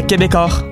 [0.00, 0.71] Québecor.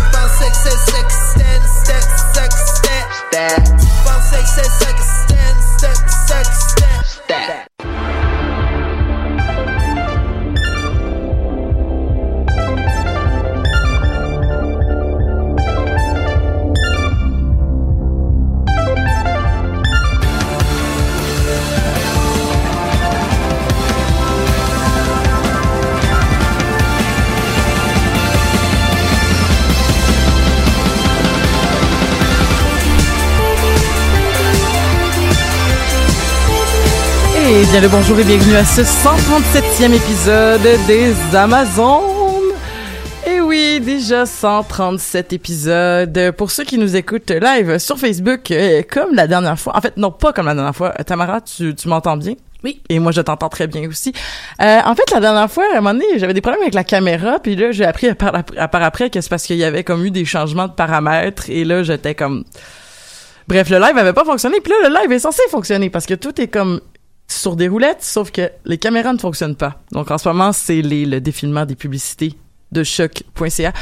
[0.41, 2.05] six, six, six, stand, sex,
[6.73, 7.70] stand, sex.
[37.71, 42.51] Bien le bonjour et bienvenue à ce 137e épisode des Amazones.
[43.25, 46.31] Et oui, déjà 137 épisodes.
[46.37, 49.77] Pour ceux qui nous écoutent live sur Facebook, euh, comme la dernière fois.
[49.77, 50.89] En fait, non, pas comme la dernière fois.
[51.05, 52.33] Tamara, tu, tu m'entends bien?
[52.65, 52.81] Oui.
[52.89, 54.11] Et moi, je t'entends très bien aussi.
[54.61, 56.83] Euh, en fait, la dernière fois, à un moment donné, j'avais des problèmes avec la
[56.83, 59.63] caméra, puis là, j'ai appris à part, à part après que c'est parce qu'il y
[59.63, 62.43] avait comme eu des changements de paramètres, et là, j'étais comme...
[63.47, 66.15] Bref, le live avait pas fonctionné, puis là, le live est censé fonctionner, parce que
[66.15, 66.81] tout est comme
[67.31, 69.81] sur des roulettes, sauf que les caméras ne fonctionnent pas.
[69.91, 72.33] Donc, en ce moment, c'est le défilement des publicités
[72.71, 73.73] de choc.ca.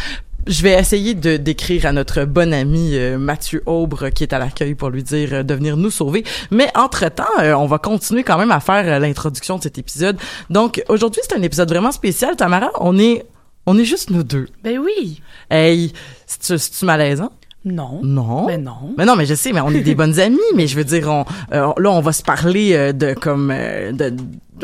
[0.48, 4.40] Je vais essayer de d'écrire à notre bon ami euh, Mathieu Aubre qui est à
[4.40, 6.24] l'accueil pour lui dire euh, de venir nous sauver.
[6.50, 10.18] Mais entre-temps, euh, on va continuer quand même à faire l'introduction de cet épisode.
[10.50, 12.36] Donc aujourd'hui, c'est un épisode vraiment spécial.
[12.36, 13.26] Tamara, on est
[13.66, 14.48] on est juste nous deux.
[14.64, 15.22] Ben oui.
[15.52, 15.94] Hey,
[16.26, 17.32] c'est tu malaisant?
[17.66, 18.00] Non.
[18.04, 18.48] Non.
[18.48, 18.94] Ben non.
[18.98, 21.10] Mais non, mais je sais, mais on est des bonnes amies, mais je veux dire,
[21.10, 24.14] on, euh, là, on va se parler euh, de comme euh, de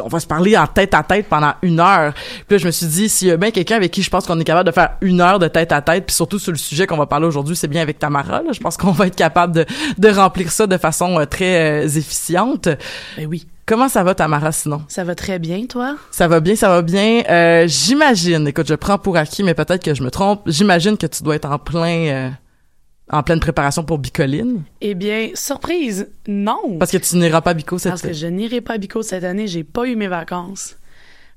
[0.04, 2.14] on va se parler en tête à tête pendant une heure.
[2.14, 4.26] Puis là, je me suis dit, s'il y a bien quelqu'un avec qui je pense
[4.26, 6.58] qu'on est capable de faire une heure de tête à tête, puis surtout sur le
[6.58, 8.42] sujet qu'on va parler aujourd'hui, c'est bien avec Tamara.
[8.42, 8.52] Là.
[8.52, 9.66] Je pense qu'on va être capable de,
[9.98, 12.68] de remplir ça de façon euh, très euh, efficiente.
[13.18, 13.46] Ben oui.
[13.66, 14.84] Comment ça va, Tamara, sinon?
[14.88, 15.96] Ça va très bien, toi?
[16.12, 17.24] Ça va bien, ça va bien.
[17.30, 20.42] Euh, j'imagine, écoute, je prends pour acquis, mais peut-être que je me trompe.
[20.46, 22.34] J'imagine que tu dois être en plein...
[23.10, 24.64] en pleine préparation pour Bicoline?
[24.82, 26.78] Eh bien, surprise, non.
[26.80, 29.02] Parce que tu n'iras pas à Bico cette Parce que je n'irai pas à Bico
[29.04, 30.76] cette année, j'ai pas eu mes vacances.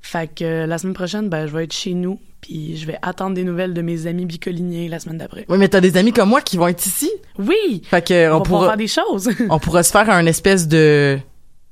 [0.01, 2.97] Fait que euh, la semaine prochaine, ben, je vais être chez nous, puis je vais
[3.01, 5.45] attendre des nouvelles de mes amis bicoliniens la semaine d'après.
[5.49, 7.11] Oui, mais t'as des amis comme moi qui vont être ici.
[7.37, 7.81] Oui!
[7.85, 9.29] Fait que On, on, va pouvoir pourra, faire des choses.
[9.49, 11.19] on pourra se faire un espèce de,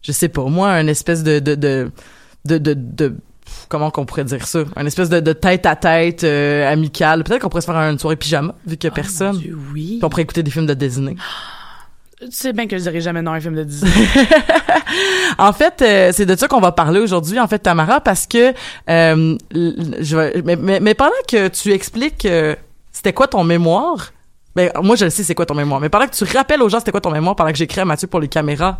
[0.01, 1.89] je sais pas, moi, un espèce de, de, de,
[2.45, 3.15] de, de, de-
[3.69, 7.23] comment qu'on pourrait dire ça, un espèce de, de tête à tête euh, amical.
[7.23, 9.37] Peut-être qu'on pourrait se faire une soirée pyjama vu qu'il y a Oh, personne.
[9.37, 9.95] Dieu, oui.
[9.97, 11.15] Puis on pourrait écouter des films de Disney.
[12.19, 13.91] Tu sais bien que je dirais jamais non à un film de Disney.
[15.37, 18.53] En fait, euh, c'est de ça qu'on va parler aujourd'hui, en fait, Tamara, parce que
[18.89, 22.55] euh, je vais- mais, mais, mais pendant que tu expliques euh,
[22.91, 24.11] c'était quoi ton mémoire,
[24.55, 26.69] ben moi je le sais c'est quoi ton mémoire, mais pendant que tu rappelles aux
[26.69, 28.79] gens c'était quoi ton mémoire, pendant que j'écris à Mathieu pour les caméras,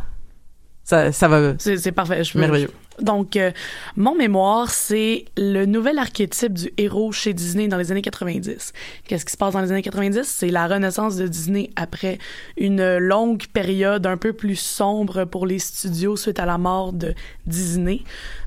[0.83, 2.23] ça, ça va c'est parfait.
[2.23, 2.71] Je, merveilleux.
[3.01, 3.51] Donc, euh,
[3.95, 8.73] mon mémoire, c'est le nouvel archétype du héros chez Disney dans les années 90.
[9.07, 10.23] Qu'est-ce qui se passe dans les années 90?
[10.23, 12.17] C'est la renaissance de Disney après
[12.57, 17.13] une longue période un peu plus sombre pour les studios suite à la mort de
[17.45, 18.01] Disney.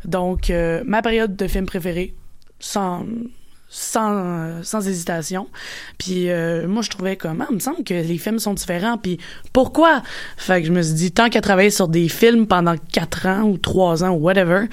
[0.04, 2.14] Donc, euh, ma période de film préférée,
[2.58, 3.04] sans
[3.70, 5.46] sans, sans hésitation.
[5.96, 8.98] Puis euh, moi, je trouvais comme, ah, il me semble que les films sont différents.
[8.98, 9.18] Puis
[9.52, 10.02] pourquoi?
[10.36, 13.44] Fait que je me suis dit, tant qu'à travailler sur des films pendant quatre ans
[13.44, 14.66] ou trois ans ou whatever,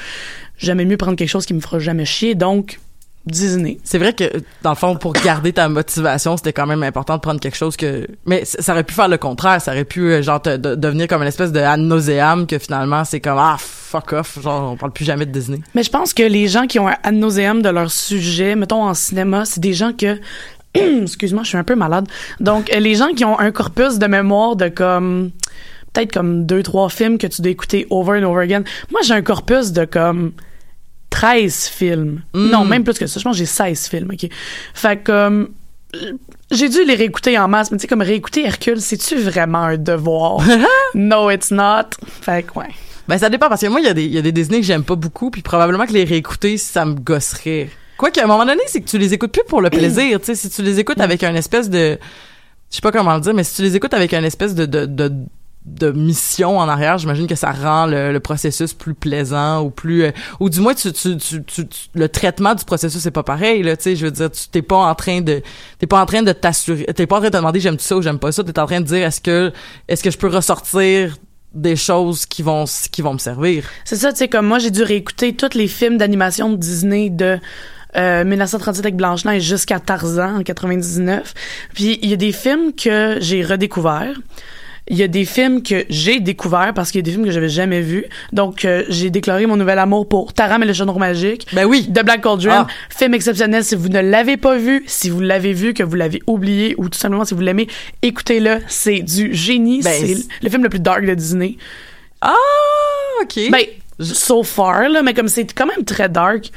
[0.58, 2.34] j'aimais mieux prendre quelque chose qui me fera jamais chier.
[2.34, 2.80] Donc,
[3.28, 3.78] Disney.
[3.84, 4.26] C'est vrai que,
[4.64, 7.78] dans le fond, pour garder ta motivation, c'était quand même important de prendre quelque chose
[7.78, 8.08] que...
[8.26, 9.62] Mais ça aurait pu faire le contraire.
[9.62, 12.58] Ça aurait pu, euh, genre, te, de, devenir comme une espèce de ad nauseam que
[12.58, 14.40] finalement, c'est comme, ah, fuck off.
[14.42, 15.60] Genre, on parle plus jamais de Disney.
[15.76, 18.84] Mais je pense que les gens qui ont un ad nauseam de leur sujet, mettons
[18.84, 20.20] en cinéma, c'est des gens que...
[20.74, 22.08] Excuse-moi, je suis un peu malade.
[22.40, 25.32] Donc, euh, les gens qui ont un corpus de mémoire de comme...
[25.94, 28.64] Peut-être comme deux, trois films que tu dois écouter over and over again.
[28.92, 30.34] Moi, j'ai un corpus de comme
[31.10, 32.22] 13 films.
[32.34, 32.50] Mm.
[32.50, 33.20] Non, même plus que ça.
[33.20, 34.30] Je pense que j'ai 16 films, OK?
[34.74, 35.50] Fait que, comme,
[36.52, 39.78] j'ai dû les réécouter en masse, mais tu sais, comme réécouter Hercule, c'est-tu vraiment un
[39.78, 40.42] devoir?
[40.94, 41.90] no, it's not.
[42.22, 42.70] Fait que, ouais.
[43.08, 44.66] Ben, ça dépend, parce que moi, il y, a des- y a des Disney que
[44.66, 47.70] j'aime pas beaucoup, puis probablement que les réécouter, ça me gosserait.
[47.98, 50.26] Quoique, à un moment donné, c'est que tu les écoutes plus pour le plaisir, tu
[50.28, 50.36] sais.
[50.36, 51.98] Si tu les écoutes avec un espèce de...
[52.70, 54.66] Je sais pas comment le dire, mais si tu les écoutes avec un espèce de...
[54.66, 55.14] de, de
[55.68, 60.04] de mission en arrière, j'imagine que ça rend le, le processus plus plaisant ou plus
[60.06, 63.64] euh, ou du moins tu, tu, tu, tu- le traitement du processus c'est pas pareil
[63.64, 65.42] là, tu sais, je veux dire tu t'es pas en train de
[65.78, 67.98] t'es pas en train de t'assurer, t'es pas en train de te demander j'aime ça
[67.98, 69.52] ou j'aime pas ça, t'es en train de dire est-ce que
[69.90, 71.18] est-ce que je peux ressortir
[71.54, 73.66] des choses qui vont qui vont me servir?
[73.84, 77.10] C'est ça, tu sais, comme moi, j'ai dû réécouter tous les films d'animation de Disney
[77.10, 77.40] de
[77.96, 81.34] euh, 1937 avec Blanche-Neige jusqu'à Tarzan en 99.
[81.74, 84.16] Puis il y a des films que j'ai redécouverts.
[84.90, 87.32] Il y a des films que j'ai découverts parce qu'il y a des films que
[87.32, 88.06] j'avais jamais vus.
[88.32, 91.46] Donc, euh, j'ai déclaré mon nouvel amour pour Taram et le chaudron magique.
[91.52, 91.88] Ben oui.
[91.90, 92.52] De Black Cauldron.
[92.52, 92.68] Ah.
[92.90, 93.66] Film exceptionnel.
[93.66, 96.88] Si vous ne l'avez pas vu, si vous l'avez vu, que vous l'avez oublié, ou
[96.88, 97.68] tout simplement si vous l'aimez,
[98.02, 98.60] écoutez-le.
[98.68, 99.82] C'est du génie.
[99.82, 101.58] Ben, c'est c'est- le film le plus dark de Disney.
[102.22, 102.34] Ah,
[103.24, 103.40] OK.
[103.52, 103.66] Ben,
[104.00, 106.50] so far, là, mais comme c'est quand même très dark.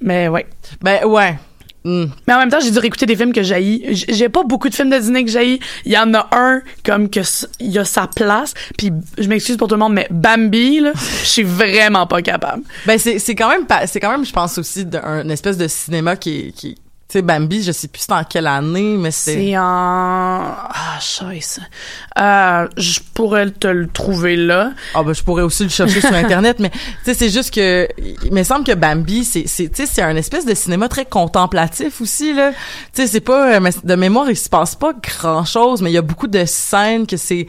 [0.00, 0.46] Mais ouais.
[0.82, 1.36] ben ouais.
[1.84, 2.06] Hmm.
[2.28, 3.82] Mais en même temps, j'ai dû réécouter des films que j'haïs.
[3.94, 5.60] J- J'ai pas beaucoup de films de Disney que j'haïs.
[5.86, 7.20] Il y en a un, comme que
[7.58, 8.52] il y a sa place.
[8.76, 12.62] Puis je m'excuse pour tout le monde, mais Bambi, là, je suis vraiment pas capable.
[12.86, 16.16] Ben c'est c'est quand même c'est quand même je pense aussi d'un espèce de cinéma
[16.16, 16.76] qui est- qui
[17.10, 19.62] tu sais Bambi, je sais plus c'était en quelle année mais c'est C'est en...
[19.62, 21.58] Ah, scheiße.
[22.18, 24.70] Euh, je pourrais te le trouver là.
[24.94, 27.88] Ah ben je pourrais aussi le chercher sur internet mais tu sais c'est juste que
[28.24, 31.04] il me semble que Bambi c'est c'est tu sais c'est un espèce de cinéma très
[31.04, 32.52] contemplatif aussi là.
[32.94, 35.98] Tu sais c'est pas euh, de mémoire il se passe pas grand-chose mais il y
[35.98, 37.48] a beaucoup de scènes que c'est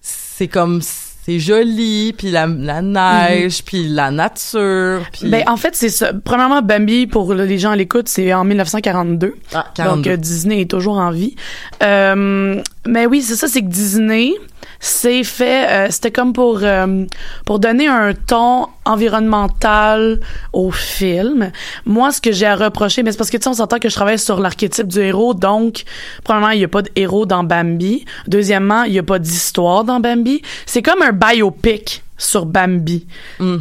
[0.00, 0.80] c'est comme
[1.24, 6.12] c'est joli puis la, la neige puis la nature puis Ben, en fait, c'est ça.
[6.24, 9.34] Premièrement, Bambi, pour les gens à l'écoute, c'est en 1942.
[9.54, 10.10] ah, Donc, 42.
[10.10, 11.36] euh, Disney est toujours en vie.
[11.82, 14.32] Euh, mais oui, c'est ça, c'est que Disney,
[14.78, 17.04] c'est fait, euh, c'était comme pour, euh,
[17.44, 20.20] pour donner un ton environnemental
[20.52, 21.52] au film.
[21.84, 23.88] Moi, ce que j'ai à reprocher, mais c'est parce que, tu sais, on s'entend que
[23.88, 25.84] je travaille sur l'archétype du héros, donc,
[26.24, 28.04] premièrement, il n'y a pas de héros dans Bambi.
[28.26, 30.42] Deuxièmement, il n'y a pas d'histoire dans Bambi.
[30.66, 33.06] C'est comme un biopic sur Bambi.
[33.38, 33.58] Mm.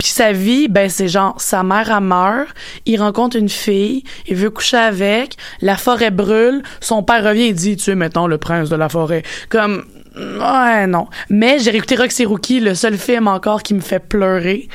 [0.00, 2.48] Puis sa vie, ben c'est genre sa mère a meurt,
[2.86, 7.52] il rencontre une fille, il veut coucher avec, la forêt brûle, son père revient et
[7.52, 9.22] dit tu es maintenant le prince de la forêt.
[9.50, 9.84] Comme
[10.16, 11.06] ouais non.
[11.28, 14.68] Mais j'ai réécouté Roxy Rookie, le seul film encore qui me fait pleurer.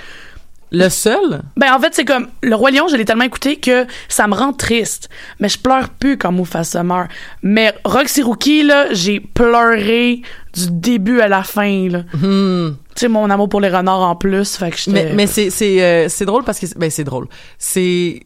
[0.71, 1.41] le seul?
[1.57, 4.33] Ben en fait c'est comme le roi lion, je l'ai tellement écouté que ça me
[4.35, 5.09] rend triste.
[5.39, 7.09] Mais je pleure plus quand Mufasa meurt.
[7.43, 10.21] Mais Roxy Rookie là, j'ai pleuré
[10.53, 11.99] du début à la fin là.
[12.13, 12.75] Hmm.
[12.95, 15.49] Tu sais mon amour pour les renards en plus, fait que j'étais Mais, mais c'est
[15.49, 17.27] c'est euh, c'est drôle parce que ben c'est drôle.
[17.57, 18.21] C'est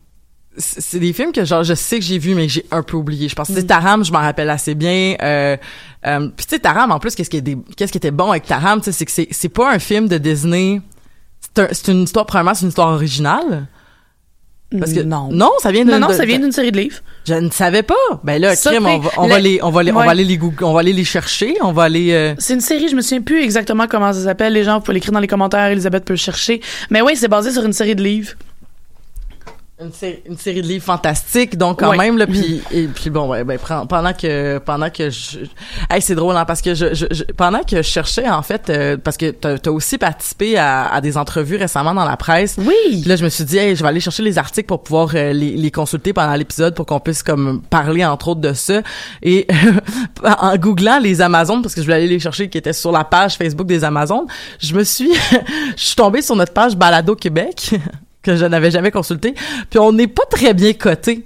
[0.59, 2.97] c'est des films que genre je sais que j'ai vu mais que j'ai un peu
[2.97, 3.27] oublié.
[3.29, 5.15] Je pense que sais, Taram, je m'en rappelle assez bien.
[5.21, 5.57] Euh,
[6.05, 8.29] euh, puis tu sais Taram en plus qu'est-ce qui est des- qu'est-ce qui était bon
[8.29, 10.81] avec Taram, c'est que c'est c'est pas un film de Disney.
[11.41, 13.67] C'est un- c'est une histoire premièrement c'est une histoire originale.
[14.79, 15.29] Parce que non.
[15.31, 16.97] non, ça vient de Non, non, ça vient d'une série de livres.
[17.27, 17.95] Je ne savais pas.
[18.23, 20.37] Ben là, crime, on va, on va les, on va les, on va aller les
[20.37, 22.11] goog- on va aller les chercher, on va aller.
[22.13, 24.53] euh, C'est une série, je me souviens plus exactement comment ça s'appelle.
[24.53, 26.61] Les gens, vous pouvez l'écrire dans les commentaires, Elisabeth peut le chercher.
[26.91, 28.33] Mais oui, c'est basé sur une série de livres.
[29.81, 31.97] Une, série, une série de livres fantastiques donc quand Ouais.
[31.97, 33.57] même là puis et puis bon ouais ben
[33.87, 35.39] pendant que pendant que je
[35.89, 38.69] hey, c'est drôle hein, parce que je, je- je- pendant que je cherchais en fait
[38.69, 42.55] euh, parce que t'as as aussi participé à, à des entrevues récemment dans la presse
[42.57, 42.73] Oui.
[42.89, 45.11] Puis là je me suis dit hey, je vais aller chercher les articles pour pouvoir
[45.15, 48.81] euh, les, les consulter pendant l'épisode pour qu'on puisse comme parler entre autres de ça
[49.23, 49.47] et
[50.23, 53.03] en googlant les Amazones parce que je voulais aller les chercher qui étaient sur la
[53.05, 54.25] page Facebook des Amazones
[54.59, 55.11] je me suis
[55.77, 57.71] je suis tombée sur notre page Balado Québec
[58.33, 59.33] que je n'avais jamais consulté
[59.69, 61.25] puis on n'est pas très bien coté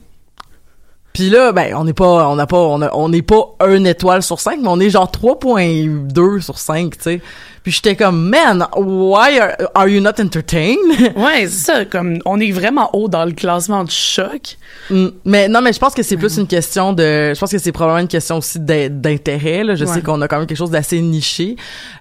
[1.14, 4.40] puis là, ben, on n'est pas, on n'a pas, on n'est pas un étoile sur
[4.40, 7.22] 5, mais on est genre 3.2 sur 5, tu sais.
[7.62, 10.80] Puis j'étais comme, man, why are, are you not entertained?
[11.16, 11.86] Ouais, c'est ça.
[11.86, 14.58] Comme, on est vraiment haut dans le classement de choc.
[14.90, 17.60] Mm, mais non, mais je pense que c'est plus une question de, je pense que
[17.60, 19.64] c'est probablement une question aussi d'in- d'intérêt.
[19.64, 19.94] Là, je Ouais.
[19.94, 21.58] sais qu'on a quand même quelque chose d'assez niché,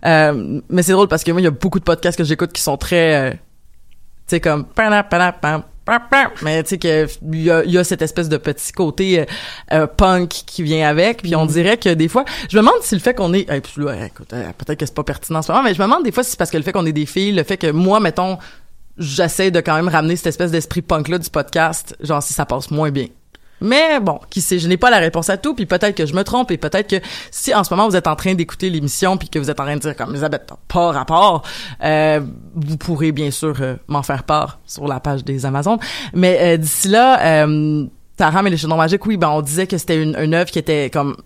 [0.06, 2.52] Euh, mais c'est drôle parce que moi, il y a beaucoup de podcasts que j'écoute
[2.54, 3.38] qui sont très,
[4.22, 4.66] euh, tu sais, comme
[6.42, 9.24] mais tu sais que il y y a cette espèce de petit côté euh,
[9.72, 11.22] euh, punk qui vient avec.
[11.22, 13.84] Puis on dirait que des fois, je me demande si le fait qu'on est, puis
[13.84, 16.04] là, écoute, euh, peut-être que c'est pas pertinent en ce moment, mais je me demande
[16.04, 17.70] des fois si c'est parce que le fait qu'on est des filles, le fait que
[17.70, 18.38] moi, mettons
[18.98, 22.44] j'essaie de quand même ramener cette espèce d'esprit punk là du podcast genre si ça
[22.44, 23.06] passe moins bien
[23.62, 26.14] mais bon, qui sait, je n'ai pas la réponse à tout, puis peut-être que je
[26.14, 26.96] me trompe, et peut-être que
[27.30, 29.64] si en ce moment vous êtes en train d'écouter l'émission, puis que vous êtes en
[29.64, 31.42] train de dire comme Elisabeth, t'as pas rapport,
[31.82, 32.20] euh,
[32.54, 35.78] vous pourrez bien sûr euh, m'en faire part sur la page des Amazones.
[36.14, 39.78] Mais euh, d'ici là, euh, Taram et les Chaudrons Magiques, oui, ben on disait que
[39.78, 41.16] c'était une, une œuvre qui était comme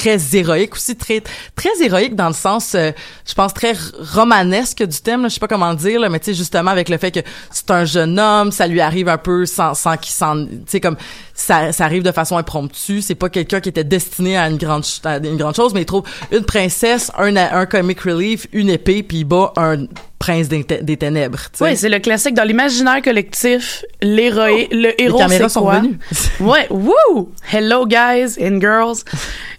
[0.00, 1.22] très héroïque aussi très
[1.54, 2.90] très héroïque dans le sens euh,
[3.28, 3.74] je pense très
[4.14, 6.88] romanesque du thème là, je sais pas comment dire là, mais tu sais justement avec
[6.88, 10.14] le fait que c'est un jeune homme ça lui arrive un peu sans sans qu'il
[10.14, 10.96] s'en tu sais comme
[11.34, 14.84] ça ça arrive de façon impromptue c'est pas quelqu'un qui était destiné à une grande
[15.04, 19.02] à une grande chose mais il trouve une princesse un un comic relief une épée
[19.02, 19.84] puis il bat un
[20.20, 21.64] prince des, des ténèbres tu sais.
[21.64, 23.82] Oui, c'est le classique dans l'imaginaire collectif.
[24.02, 25.78] L'héroï, le les héros, caméras c'est sont quoi?
[25.78, 25.98] venues
[26.40, 27.32] Ouais, woo!
[27.50, 29.02] Hello guys and girls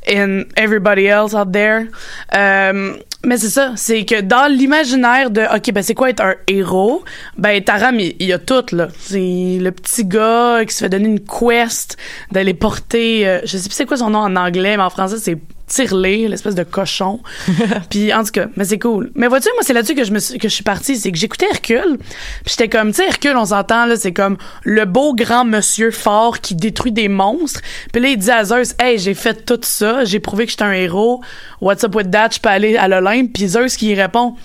[0.08, 1.88] and everybody else out there.
[2.34, 6.36] Euh, mais c'est ça, c'est que dans l'imaginaire de OK, ben c'est quoi être un
[6.48, 7.04] héros?
[7.38, 8.88] Ben Taram, il, il a tout là.
[9.00, 11.98] C'est le petit gars qui se fait donner une quest
[12.32, 15.18] d'aller porter euh, je sais plus c'est quoi son nom en anglais, mais en français
[15.20, 15.38] c'est
[15.72, 17.22] Tirelé, l'espèce de cochon.
[17.90, 19.10] puis en tout cas, mais c'est cool.
[19.16, 21.18] Mais vois-tu, moi c'est là-dessus que je me suis, que je suis partie, c'est que
[21.18, 25.16] j'écoutais Hercule, puis j'étais comme tu sais Hercule, on s'entend là, c'est comme le beau
[25.16, 27.62] grand monsieur fort qui détruit des monstres.
[27.94, 30.64] Puis là il dit à Zeus, "Hey, j'ai fait tout ça, j'ai prouvé que j'étais
[30.64, 31.22] un héros.
[31.62, 32.30] What's up with that?
[32.34, 34.36] Je peux aller à l'Olympe." Puis Zeus qui répond,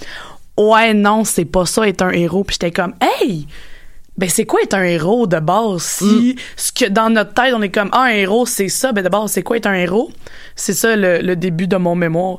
[0.56, 3.49] "Ouais, non, c'est pas ça être un héros." Puis j'étais comme, "Hey,
[4.19, 5.83] ben c'est quoi être un héros de base?
[5.83, 8.93] Si ce que dans notre tête on est comme ah un héros c'est ça.
[8.93, 10.11] Ben de base c'est quoi être un héros?
[10.55, 12.39] C'est ça le, le début de mon mémoire.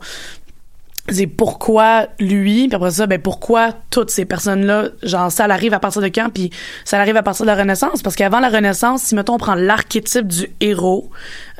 [1.09, 5.73] C'est pourquoi lui puis après ça ben pourquoi toutes ces personnes là genre ça arrive
[5.73, 6.29] à partir de quand?
[6.33, 6.49] Puis
[6.83, 9.55] ça arrive à partir de la Renaissance parce qu'avant la Renaissance si mettons on prend
[9.55, 11.09] l'archétype du héros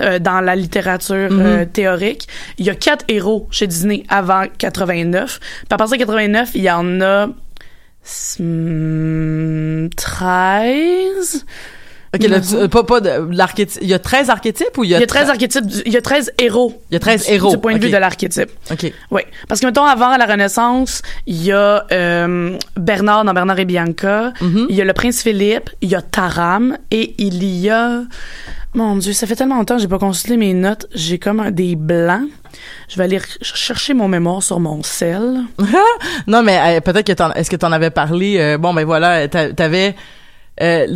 [0.02, 5.40] euh, dans la littérature euh, théorique il y a quatre héros chez Disney avant 89
[5.40, 7.28] puis à partir de 89 il y en a
[9.96, 11.46] 13
[12.16, 13.80] OK, euh, pas, pas de l'archétype.
[13.82, 14.98] Il y a 13 archétypes ou il y a...
[14.98, 17.34] il y a 13 archétypes il y a 13 héros Il y a 13 du-
[17.34, 18.94] héros, du point de vue de l'archétype OK.
[19.12, 23.66] oui parce que mettons avant la Renaissance il y a euh, Bernard dans Bernard et
[23.66, 24.66] Bianca Mm-hmm.
[24.70, 28.04] il y a le prince Philippe il y a Taram et il y a
[28.74, 31.52] mon dieu ça fait tellement longtemps que j'ai pas consulté mes notes j'ai comme un-
[31.52, 32.28] des blancs
[32.90, 35.42] je vais aller ch- chercher mon mémoire sur mon sel
[36.28, 39.52] Non, mais euh, peut-être que est-ce que t'en avais parlé, euh, bon, ben voilà, t'a-
[39.54, 39.96] t'avais,
[40.62, 40.88] euh,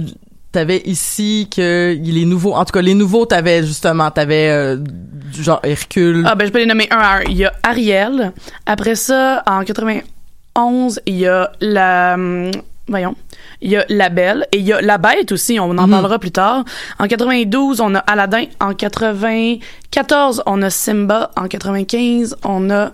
[0.52, 5.44] t'avais ici que les nouveaux, en tout cas, les nouveaux, t'avais justement, t'avais, euh, du
[5.44, 6.24] genre Hercule.
[6.28, 7.22] Ah ben je peux les nommer un à un.
[7.30, 8.32] Il y a Ariel.
[8.66, 12.52] Après ça, en 91, il y a la hum,
[12.92, 13.16] voyons,
[13.62, 15.90] il y a La Belle et il y a La Bête aussi, on en Mhm.
[15.92, 16.64] parlera plus tard.
[17.00, 22.92] En 92, on a Aladdin, en 94, on a Simba, en 95, on a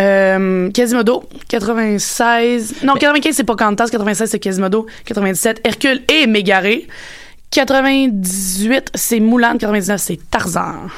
[0.00, 2.74] euh, Quasimodo, 96.
[2.82, 6.88] Non, 95 c'est Pocahontas, 96 c'est Quasimodo, 97 Hercule et Mégaré.
[7.50, 10.88] 98 c'est Moulin, 99 c'est Tarzan.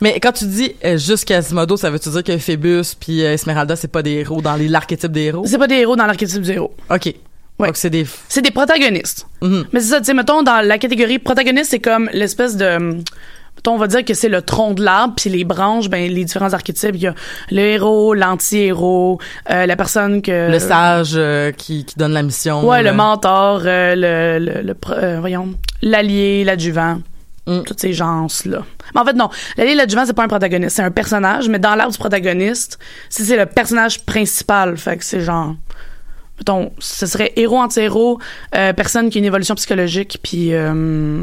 [0.00, 3.76] Mais quand tu dis euh, juste Quasimodo, ça veut-tu dire que Phébus puis euh, Esmeralda,
[3.76, 5.44] c'est pas des héros dans les, l'archétype des héros?
[5.46, 6.74] C'est pas des héros dans l'archétype du héros.
[6.90, 7.14] OK.
[7.58, 7.68] Ouais.
[7.68, 8.06] Donc c'est des...
[8.28, 9.26] C'est des protagonistes.
[9.40, 9.66] Mhm.
[9.72, 12.96] Mais c'est ça, tu sais, mettons, dans la catégorie protagoniste, c'est comme l'espèce de...
[13.54, 16.24] Mettons, on va dire que c'est le tronc de l'arbre, puis les branches, ben, les
[16.24, 17.14] différents archétypes, il y a
[17.50, 20.50] le héros, l'anti-héros, euh, la personne que...
[20.50, 22.66] le sage euh, qui, qui donne la mission.
[22.66, 27.00] Ouais, le mentor, euh, le, le, voyons, l'allié, l'adjuvant.
[27.46, 27.62] Mm.
[27.62, 28.62] Toutes ces gens-là.
[28.94, 29.28] Mais en fait, non.
[29.56, 32.78] L'allié l'adjuvant, c'est pas un protagoniste, c'est un personnage, mais dans l'arbre du protagoniste,
[33.10, 34.76] c'est c'est le personnage principal.
[34.76, 35.56] Fait que c'est genre
[36.38, 38.18] mettons, ce serait héros anti-héros,
[38.56, 41.22] euh, personne qui a une évolution psychologique, puis euh,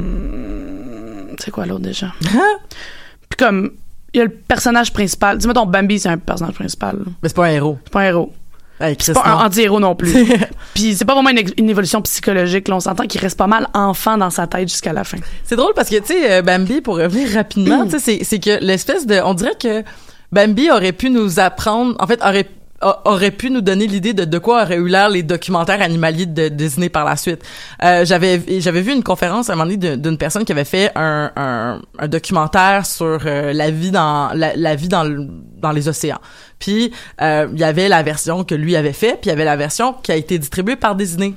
[1.39, 2.13] c'est quoi l'autre déjà?
[2.21, 3.71] puis comme
[4.13, 5.37] il y a le personnage principal.
[5.37, 6.97] Dis mettons Bambi, c'est un personnage principal.
[6.97, 7.05] là.
[7.21, 7.77] Mais c'est pas un héros.
[7.83, 8.33] C'est pas un héros.
[8.81, 10.13] Hey, C'est pas un anti-héros non plus.
[10.73, 12.69] puis c'est pas vraiment une, une évolution psychologique.
[12.69, 15.17] Là, on s'entend qu'il reste pas mal enfant dans sa tête jusqu'à la fin.
[15.43, 18.39] C'est drôle parce que, tu sais, euh, Bambi, pour revenir rapidement, tu sais, c'est- c'est
[18.39, 19.19] que l'espèce de...
[19.23, 19.83] On dirait que
[20.31, 21.95] Bambi aurait pu nous apprendre...
[21.99, 22.47] En fait, aurait
[22.81, 26.25] a- aurait pu nous donner l'idée de de quoi auraient eu l'air les documentaires animaliers
[26.25, 27.41] de Disney par la suite.
[27.83, 30.91] Euh, j'avais j'avais vu une conférence à un moment donné d'une- personne qui avait fait
[30.95, 35.71] un, un, un documentaire sur euh, la vie dans la, la vie dans le- dans
[35.71, 36.19] les océans.
[36.59, 39.45] Puis euh, il y avait la version que lui avait fait, puis il y avait
[39.45, 41.33] la version qui a été distribuée par Disney.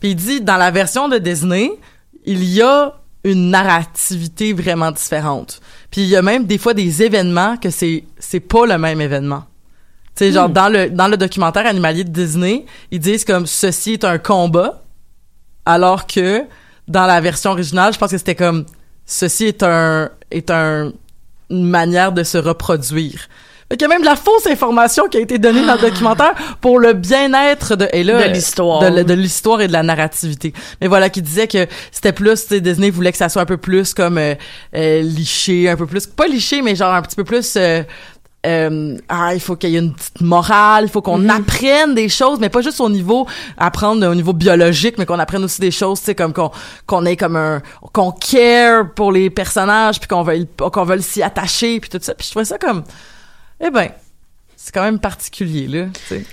[0.00, 1.70] Puis il dit dans la version de Disney,
[2.24, 2.94] il y a
[3.24, 5.60] une narrativité vraiment différente.
[5.90, 9.00] Puis il y a même des fois des événements que c'est c'est pas le même
[9.02, 9.44] événement.
[10.20, 14.04] Sais genre dans le dans le documentaire animalier de Disney, ils disent comme ceci est
[14.04, 14.82] un combat
[15.64, 16.42] alors que
[16.88, 18.66] dans la version originale, je pense que c'était comme
[19.06, 20.92] ceci est un est un
[21.48, 23.28] une manière de se reproduire.
[23.70, 25.80] Fait qu'il y a même de la fausse information qui a été donnée dans le
[25.90, 28.92] documentaire pour le bien-être de et là, De l'histoire.
[28.92, 30.52] de, l'histoire et de la narrativité.
[30.82, 33.46] Mais voilà, qui disait que c'était plus, tu sais, Disney voulait que ça soit un
[33.46, 34.34] peu plus comme euh,
[34.74, 37.54] euh, liché, un peu plus, pas liché, mais genre un petit peu plus.
[37.56, 37.82] euh,
[38.46, 41.40] euh, ah, il faut qu'il y ait une petite morale, il faut qu'on Mm-hmm.
[41.40, 43.26] apprenne des choses, mais pas juste au niveau
[43.58, 46.50] apprendre au niveau biologique, mais qu'on apprenne aussi des choses, tu sais, comme qu'on
[46.86, 47.60] qu'on ait comme un
[47.92, 52.14] qu'on care pour les personnages, puis qu'on veuille qu'on veuille s'y attacher, puis tout ça.
[52.14, 52.82] Puis je trouvais ça comme,
[53.60, 53.90] eh ben,
[54.56, 56.24] c'est quand même particulier là, tu sais.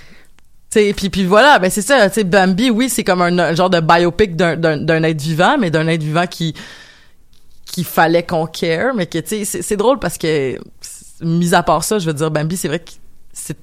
[0.70, 3.54] T'sais, puis puis voilà, ben c'est ça, tu sais Bambi oui, c'est comme un, un
[3.54, 6.54] genre de biopic d'un d'un d'un être vivant, mais d'un être vivant qui
[7.66, 10.58] qu'il fallait qu'on care, mais que tu sais c'est drôle parce que
[11.20, 12.90] mis à part ça, je veux dire Bambi, c'est vrai que
[13.32, 13.56] c'est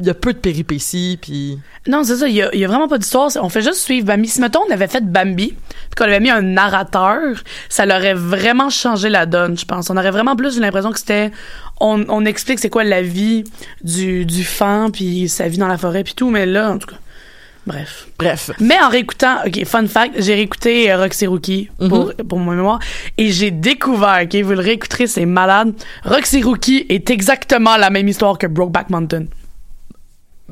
[0.00, 2.28] il y a peu de péripéties puis Non, c'est ça.
[2.28, 3.30] Il y a, vraiment pas d'histoire.
[3.36, 4.28] On fait juste suivre Bambi.
[4.28, 7.36] Si, mettons, on avait fait Bambi, puis qu'on avait mis un narrateur,
[7.68, 9.90] ça l'aurait vraiment changé la donne, je pense.
[9.90, 11.30] On aurait vraiment plus l'impression que c'était...
[11.80, 13.44] On, on explique c'est quoi la vie
[13.84, 16.30] du, du fan, puis sa vie dans la forêt, puis tout.
[16.30, 16.96] Mais là, en tout cas...
[17.66, 18.08] Bref.
[18.18, 18.50] bref.
[18.58, 22.80] Mais en réécoutant, ok, fun fact, j'ai réécouté euh, Roxy Rookie pour, pour mon mémoire
[23.18, 25.72] et j'ai découvert, ok, vous le réécouterez, c'est malade.
[26.04, 29.26] Roxy Rookie est exactement la même histoire que Brokeback Mountain.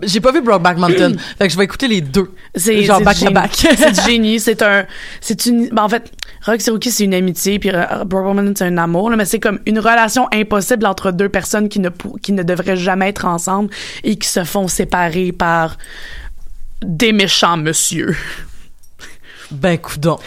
[0.02, 2.30] J'ai pas vu Brokeback Mountain, fait que je vais écouter les deux.
[2.54, 3.32] C'est genre back génie.
[3.32, 3.50] back.
[3.76, 4.38] c'est du génie.
[4.38, 4.84] C'est un,
[5.20, 5.70] c'est une.
[5.70, 6.12] ben, en fait,
[6.44, 9.40] Roxy Rookie c'est une amitié, puis euh, Brokeback Mountain c'est un amour, là, mais c'est
[9.40, 11.88] comme une relation impossible entre deux personnes qui ne
[12.22, 13.70] qui ne devraient jamais être ensemble
[14.04, 15.76] et qui se font séparer par
[16.82, 18.16] des méchants monsieur.
[19.50, 20.18] Ben coudon.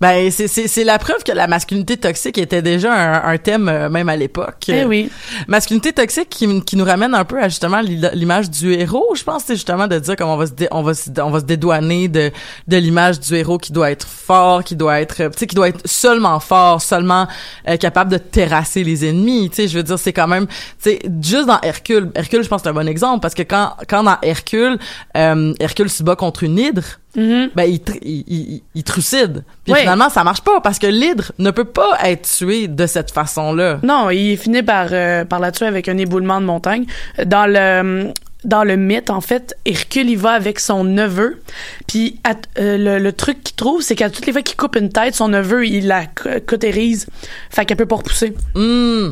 [0.00, 3.68] Ben c'est c'est c'est la preuve que la masculinité toxique était déjà un, un thème
[3.68, 4.64] euh, même à l'époque.
[4.68, 5.10] Eh oui.
[5.46, 9.14] Masculinité toxique qui, qui nous ramène un peu à justement l'image du héros.
[9.14, 11.30] Je pense c'est justement de dire comment on va se dé- on va se, on
[11.30, 12.30] va se dédouaner de
[12.66, 15.54] de l'image du héros qui doit être fort, qui doit être euh, tu sais qui
[15.54, 17.28] doit être seulement fort, seulement
[17.68, 19.50] euh, capable de terrasser les ennemis.
[19.50, 22.48] Tu sais je veux dire c'est quand même tu sais juste dans Hercule, Hercule je
[22.48, 24.78] pense que c'est un bon exemple parce que quand quand dans Hercule
[25.18, 26.84] euh, Hercule se bat contre une hydre
[27.16, 29.44] ben il, tr- il, il, il trucide.
[29.64, 29.80] Puis Oui.
[29.80, 33.80] finalement ça marche pas parce que l'hydre ne peut pas être tué de cette façon-là.
[33.82, 36.84] Non, il finit par euh, par la tuer avec un éboulement de montagne.
[37.26, 38.12] Dans le
[38.44, 41.42] dans le mythe, en fait, Hercule il va avec son neveu.
[41.86, 44.76] Puis à- euh, le, le truc qu'il trouve, c'est qu'à toutes les fois qu'il coupe
[44.76, 46.04] une tête, son neveu il la
[46.46, 47.06] cautérise,
[47.50, 48.34] fait qu'elle peut pas repousser.
[48.54, 49.10] Bien,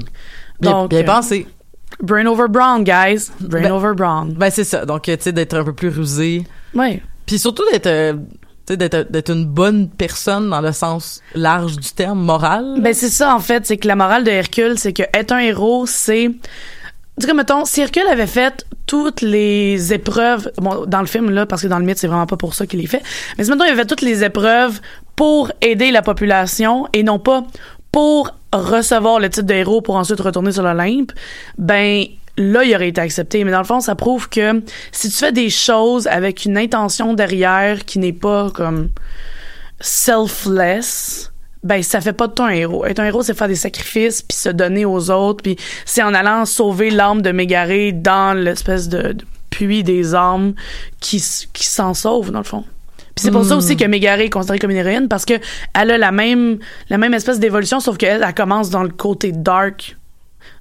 [0.61, 1.47] Donc, bien euh, pensé.
[2.03, 3.31] Brain over brown, guys.
[3.41, 4.33] Brain Ben- over brown.
[4.35, 4.85] Ben c'est ça.
[4.87, 7.03] Donc tu sais d'être un peu plus rusé, Ouais.
[7.29, 8.14] Puis surtout d'être euh,
[8.67, 12.81] d'être d'être une bonne personne dans le sens large du terme moral.
[12.81, 15.38] Ben c'est ça en fait, c'est que la morale de Hercule, c'est que être un
[15.38, 16.31] héros, c'est
[17.21, 21.62] tu mettons, si Hercule avait fait toutes les épreuves, bon, dans le film, là, parce
[21.62, 23.03] que dans le mythe, c'est vraiment pas pour ça qu'il les fait,
[23.37, 24.81] mais si, mettons, il avait fait toutes les épreuves
[25.17, 27.45] pour aider la population et non pas
[27.91, 31.12] pour recevoir le titre de héros pour ensuite retourner sur l'Olympe,
[31.59, 32.05] ben,
[32.38, 33.44] là, il aurait été accepté.
[33.44, 37.12] Mais dans le fond, ça prouve que si tu fais des choses avec une intention
[37.12, 38.88] derrière qui n'est pas comme
[39.81, 42.87] selfless, ben ça fait pas de toi un héros.
[42.87, 46.14] Être un héros, c'est faire des sacrifices puis se donner aux autres, puis c'est en
[46.14, 50.55] allant sauver l'âme de Mégaré dans l'espèce de, de puits des âmes
[51.01, 51.22] qui
[51.53, 52.64] qui s'en sauve dans le fond.
[53.14, 55.35] Puis c'est pour ça aussi que Mégaré est considérée comme une héroïne parce que
[55.74, 59.33] elle a la même la même espèce d'évolution sauf qu'elle elle commence dans le côté
[59.33, 59.98] dark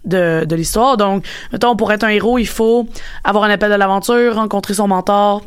[0.05, 0.97] de, de l'histoire.
[0.97, 2.87] Donc, mettons, pour être un héros, il faut
[3.23, 5.43] avoir un appel de l'aventure, rencontrer son mentor,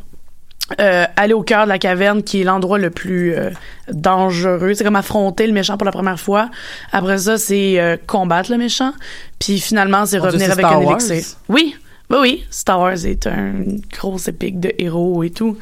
[0.81, 3.50] euh, aller au cœur de la caverne, qui est l'endroit le plus euh,
[3.92, 4.74] dangereux.
[4.74, 6.48] C'est comme affronter le méchant pour la première fois.
[6.92, 8.92] Après ça, c'est euh, combattre le méchant.
[9.40, 11.24] Puis finalement, c'est revenir avec Star un élixir.
[11.48, 11.74] Oui,
[12.11, 13.53] Oui, oui, Star Wars est un
[13.92, 15.57] gros épique de héros et tout.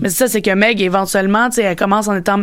[0.00, 2.42] Mais c'est ça, c'est que Meg, éventuellement, tu sais, elle commence en étant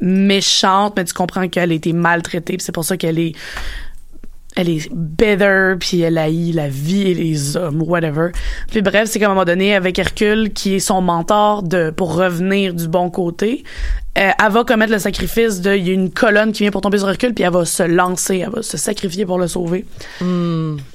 [0.00, 3.32] méchante, mais tu comprends qu'elle a été maltraitée, c'est pour ça qu'elle est
[4.56, 8.30] elle est better, puis elle haït la vie et les hommes, whatever.
[8.70, 12.14] Puis bref, c'est qu'à un moment donné, avec Hercule, qui est son mentor de pour
[12.14, 13.64] revenir du bon côté,
[14.16, 15.76] euh, elle va commettre le sacrifice de...
[15.76, 17.82] Il y a une colonne qui vient pour tomber sur Hercule, puis elle va se
[17.82, 19.84] lancer, elle va se sacrifier pour le sauver.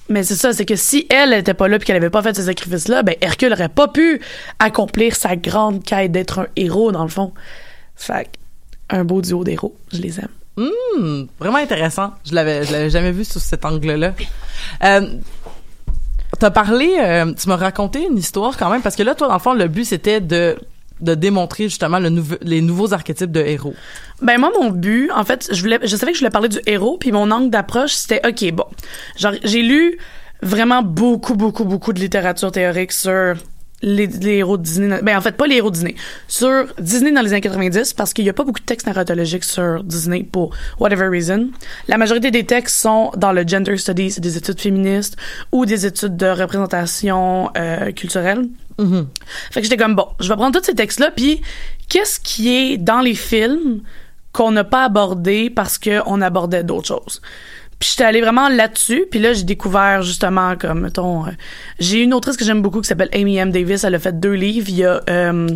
[0.10, 2.36] Mais c'est ça, c'est que si elle était pas là puis qu'elle avait pas fait
[2.36, 4.22] ce sacrifice-là, ben Hercule aurait pas pu
[4.58, 7.32] accomplir sa grande quête d'être un héros, dans le fond.
[7.96, 8.28] Fait
[8.90, 10.41] un beau duo d'héros, je les aime.
[10.58, 12.12] Hmm, vraiment intéressant.
[12.26, 14.14] Je l'avais, je l'avais jamais vu sous cet angle-là.
[14.84, 15.02] Euh,
[16.40, 19.36] t'as parlé, euh, tu m'as raconté une histoire quand même, parce que là, toi, dans
[19.36, 20.58] le fond, le but, c'était de
[21.02, 23.74] de démontrer justement le les nouveaux archétypes de héros.
[24.22, 26.60] Ben moi mon but en fait, je voulais je savais que je voulais parler du
[26.68, 28.66] héros puis mon angle d'approche c'était OK, bon.
[29.18, 29.98] Genre j'ai lu
[30.44, 33.36] vraiment beaucoup beaucoup beaucoup de littérature théorique sur
[33.82, 35.02] les, les héros de Disney.
[35.02, 35.96] Ben en fait pas les héros de Disney,
[36.28, 39.44] sur Disney dans les années 90 parce qu'il y a pas beaucoup de textes narratologiques
[39.44, 41.50] sur Disney pour whatever reason.
[41.88, 45.18] La majorité des textes sont dans le gender studies, des études féministes
[45.52, 48.48] ou des études de représentation euh, culturelle.
[49.52, 51.42] Fait que j'étais comme bon, je vais prendre tous ces textes-là, puis
[51.90, 53.82] qu'est-ce qui est dans les films
[54.34, 57.22] qu'on n'a pas abordé parce qu'on abordait d'autres choses?
[57.82, 61.32] Puis j'étais allée vraiment là-dessus, puis là j'ai découvert justement comme mettons, euh,
[61.80, 64.34] j'ai une autrice que j'aime beaucoup qui s'appelle Amy M Davis, elle a fait deux
[64.34, 65.48] livres, il y a euh,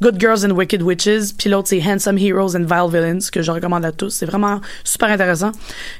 [0.00, 3.50] Good Girls and Wicked Witches, puis l'autre c'est Handsome Heroes and Vile Villains que je
[3.50, 5.52] recommande à tous, c'est vraiment super intéressant.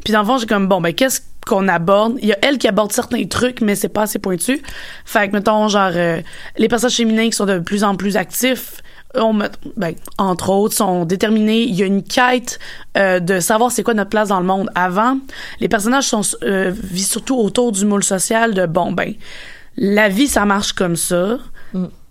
[0.02, 2.16] Puis dans le fond j'ai comme bon ben qu'est-ce qu'on aborde?
[2.22, 4.62] Il y a elle qui aborde certains trucs, mais c'est pas assez pointu.
[5.04, 6.22] Fait que, mettons, genre, euh,
[6.56, 8.80] les personnages féminins qui sont de plus en plus actifs,
[9.16, 11.62] on met, ben, entre autres, sont déterminés.
[11.62, 12.58] Il y a une quête
[12.96, 14.70] euh, de savoir c'est quoi notre place dans le monde.
[14.74, 15.18] Avant,
[15.60, 19.14] les personnages sont euh, vivent surtout autour du moule social de bon ben,
[19.76, 21.38] la vie ça marche comme ça,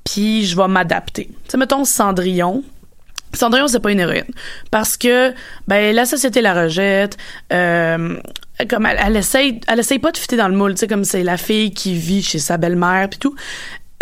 [0.04, 1.28] puis je vais m'adapter.
[1.28, 2.64] Tu sais, mettons Cendrillon.
[3.34, 4.26] Cendrillon, c'est pas une héroïne.
[4.70, 5.34] Parce que,
[5.68, 7.18] ben, la société la rejette,
[7.52, 8.20] euh,
[8.70, 11.04] comme elle, elle essaye, elle essaye pas de fitter dans le moule, tu sais, comme
[11.04, 13.36] c'est la fille qui vit chez sa belle-mère puis tout.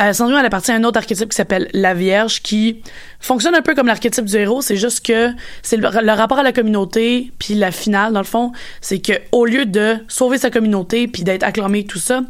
[0.01, 2.81] Euh, Cendrillon, elle appartient à un autre archétype qui s'appelle la Vierge, qui
[3.19, 4.61] fonctionne un peu comme l'archétype du héros.
[4.61, 5.29] C'est juste que
[5.61, 9.13] c'est le, le rapport à la communauté, puis la finale, dans le fond, c'est que
[9.31, 12.21] au lieu de sauver sa communauté puis d'être acclamée tout ça,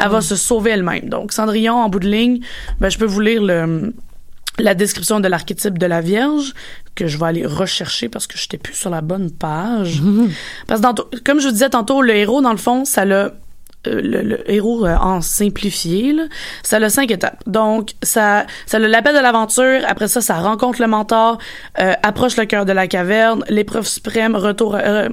[0.00, 1.08] elle va se sauver elle-même.
[1.08, 2.40] Donc Cendrillon, en bout de ligne,
[2.80, 3.92] ben je peux vous lire le
[4.60, 6.52] la description de l'archétype de la Vierge
[6.96, 10.02] que je vais aller rechercher parce que je n'étais plus sur la bonne page.
[10.66, 13.34] Parce que dans- comme je vous disais tantôt, le héros dans le fond, ça l'a
[13.86, 16.24] le, le héros euh, en simplifié, là,
[16.62, 17.42] ça a cinq étapes.
[17.46, 19.80] Donc, ça, ça a l'appel de l'aventure.
[19.86, 21.38] Après ça, ça rencontre le mentor,
[21.80, 25.08] euh, approche le cœur de la caverne, l'épreuve suprême, retour, euh,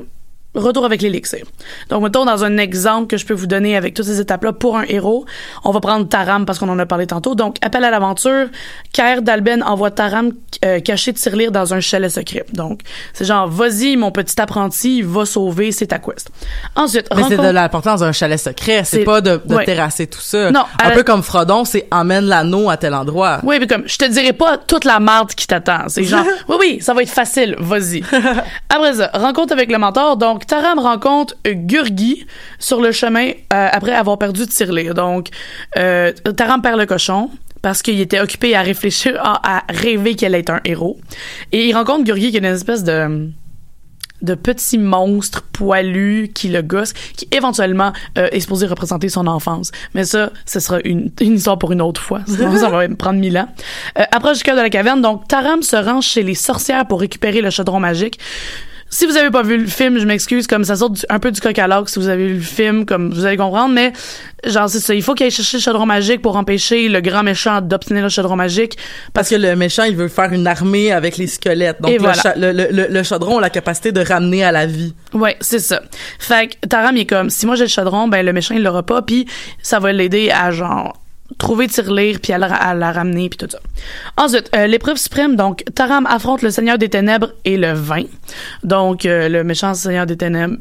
[0.56, 1.46] retour avec l'élixir.
[1.90, 4.78] Donc, mettons, dans un exemple que je peux vous donner avec toutes ces étapes-là pour
[4.78, 5.26] un héros,
[5.64, 7.36] on va prendre Taram parce qu'on en a parlé tantôt.
[7.36, 8.48] Donc, appel à l'aventure,
[8.94, 10.32] Kair d'Alben envoie Taram
[10.64, 12.46] euh, caché de tirelire dans un chalet secret.
[12.54, 12.82] Donc,
[13.14, 16.30] c'est genre, vas-y, mon petit apprenti, va sauver, c'est ta quest.
[16.76, 19.66] Ensuite, Mais c'est de l'importance d'un chalet secret, c'est pas de, de ouais.
[19.66, 20.52] terrasser tout ça.
[20.52, 23.40] Non, un elle- peu comme Frodon, c'est emmène l'anneau à tel endroit.
[23.44, 25.84] Oui, mais comme, je te dirai pas toute la marde qui t'attend.
[25.88, 28.04] C'est genre, oui, oui, ça va être facile, vas-y.
[28.70, 30.18] Après ça, rencontre avec le mentor.
[30.18, 32.26] Donc, Taram rencontre Gurgi
[32.60, 34.94] sur le chemin euh, après avoir perdu Tirelire.
[34.94, 35.30] Donc,
[35.78, 37.30] euh, Taram perd le cochon
[37.62, 40.98] parce qu'il était occupé à réfléchir, à, rêver qu'elle est un héros.
[41.52, 43.30] Et il rencontre Gurgi qui est une espèce de
[44.22, 49.72] de petit monstre poilu qui le gosse, qui éventuellement euh, est supposé représenter son enfance.
[49.94, 52.22] Mais ça, ce sera une, une histoire pour une autre fois.
[52.28, 53.48] Ça va prendre mille ans.
[54.00, 55.02] Euh, du cœur de la caverne.
[55.02, 58.20] Donc, Taram se rend chez les sorcières pour récupérer le chaudron magique.
[58.98, 61.30] Si vous avez pas vu le film, je m'excuse, comme ça sort du- un peu
[61.30, 63.92] du coq à l'âne si vous avez vu le film, comme vous allez comprendre, mais
[64.46, 67.22] genre c'est ça, il faut qu'il aille chercher le chaudron magique pour empêcher le grand
[67.22, 68.78] méchant d'obtenir le chaudron magique.
[69.14, 71.82] Parce que le méchant, il veut faire une armée avec les squelettes.
[71.82, 72.22] Donc, Et le, voilà.
[72.22, 74.94] cha- le, le, le- le chaudron a la capacité de ramener à la vie.
[75.12, 75.82] Ouais, c'est ça.
[76.18, 78.64] Fait que Taram il est comme si moi j'ai le chaudron, ben le méchant il
[78.64, 79.26] l'aura pas, puis
[79.62, 80.94] ça va l'aider à genre
[81.38, 83.60] trouver tirelire puis à la, à la ramener puis tout ça.
[84.18, 88.04] Ensuite, euh, l'épreuve suprême donc Taram affronte le Seigneur des ténèbres et le vin.
[88.64, 90.58] Donc euh, le méchant Seigneur des ténèbres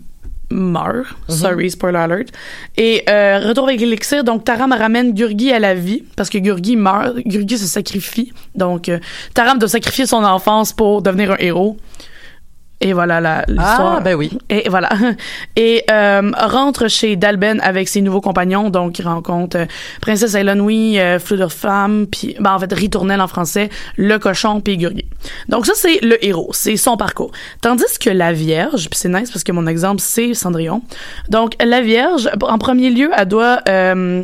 [0.51, 1.07] meurt.
[1.29, 2.29] Sorry, spoiler alert.
[2.77, 6.77] Et euh, retour avec l'élixir, donc Taram ramène Gurgi à la vie parce que Gurgi
[6.77, 8.33] meurt, Gurgi se sacrifie.
[8.55, 8.99] Donc euh,
[9.35, 11.77] Taram doit sacrifier son enfance pour devenir un héros.
[12.87, 13.97] Et voilà la- l'histoire.
[13.97, 14.31] Ah, ben oui.
[14.51, 14.91] Et voilà.
[15.57, 18.69] Et euh, rentre chez Dalben avec ses nouveaux compagnons.
[18.69, 19.65] Donc, il rencontre euh,
[20.03, 24.61] Princesse Elonoui, euh, Fleur de Femme, puis ben, en fait, Ritournelle en français, le cochon,
[24.61, 25.07] puis Gurgi.
[25.49, 26.51] Donc, ça, c'est le héros.
[26.53, 27.33] C'est son parcours.
[27.63, 30.83] Tandis que la Vierge, puis c'est nice parce que mon exemple, c'est Cendrillon.
[31.31, 33.61] Donc, la Vierge, en premier lieu, elle doit...
[33.69, 34.23] euh,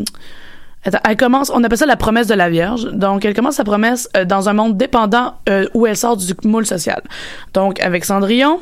[0.84, 2.84] Attends, elle commence, on appelle ça la promesse de la Vierge.
[2.92, 6.32] Donc, elle commence sa promesse euh, dans un monde dépendant euh, où elle sort du
[6.44, 7.02] moule social.
[7.52, 8.58] Donc, avec Cendrillon,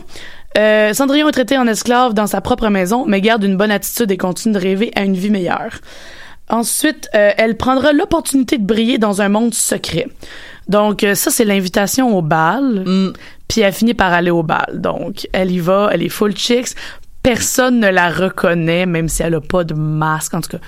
[0.57, 4.11] euh, Cendrillon est traité en esclave dans sa propre maison, mais garde une bonne attitude
[4.11, 5.79] et continue de rêver à une vie meilleure.
[6.51, 10.09] Ensuite, elle prendra l'opportunité de briller dans un monde secret.
[10.67, 12.85] Donc, ça, c'est l'invitation au bal.
[12.87, 13.13] Mm.
[13.49, 14.81] Puis elle finit par aller au bal.
[14.81, 16.69] Donc, elle y va, elle est full chicks.
[17.23, 20.33] Personne ne la reconnaît, même si elle a pas de masque.
[20.33, 20.61] En tout cas,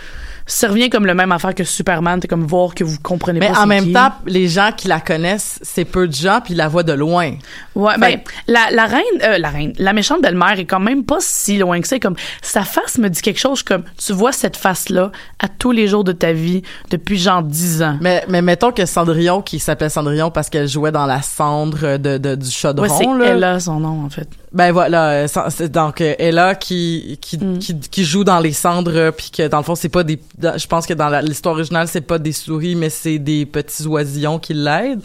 [0.51, 2.21] ça revient comme le même affaire que Superman.
[2.21, 3.93] T'es comme voir que vous comprenez Mais pas en c'est même qui.
[3.93, 6.93] temps, les gens qui la connaissent, c'est peu de gens, puis ils la voient de
[6.93, 7.33] loin.
[7.75, 11.19] Ouais, ben, la, la reine, euh, la reine, la méchante belle-mère est quand même pas
[11.21, 11.99] si loin que ça.
[11.99, 15.87] Comme, sa face me dit quelque chose comme, tu vois cette face-là à tous les
[15.89, 17.99] jours de ta vie depuis genre 10 ans.
[18.01, 22.19] Mais, mais mettons que Cendrillon, qui s'appelle Cendrillon parce qu'elle jouait dans la cendre de,
[22.19, 23.27] de- du chaudron, Ouais, c'est là.
[23.35, 24.29] Ella son nom, en fait.
[24.53, 27.59] Ben voilà, euh, donc euh, Ella qui qui, Mm.
[27.59, 30.67] qui qui joue dans les cendres puis que dans le fond c'est pas des je
[30.67, 34.55] pense que dans l'histoire originale c'est pas des souris mais c'est des petits oisillons qui
[34.55, 35.03] l'aident.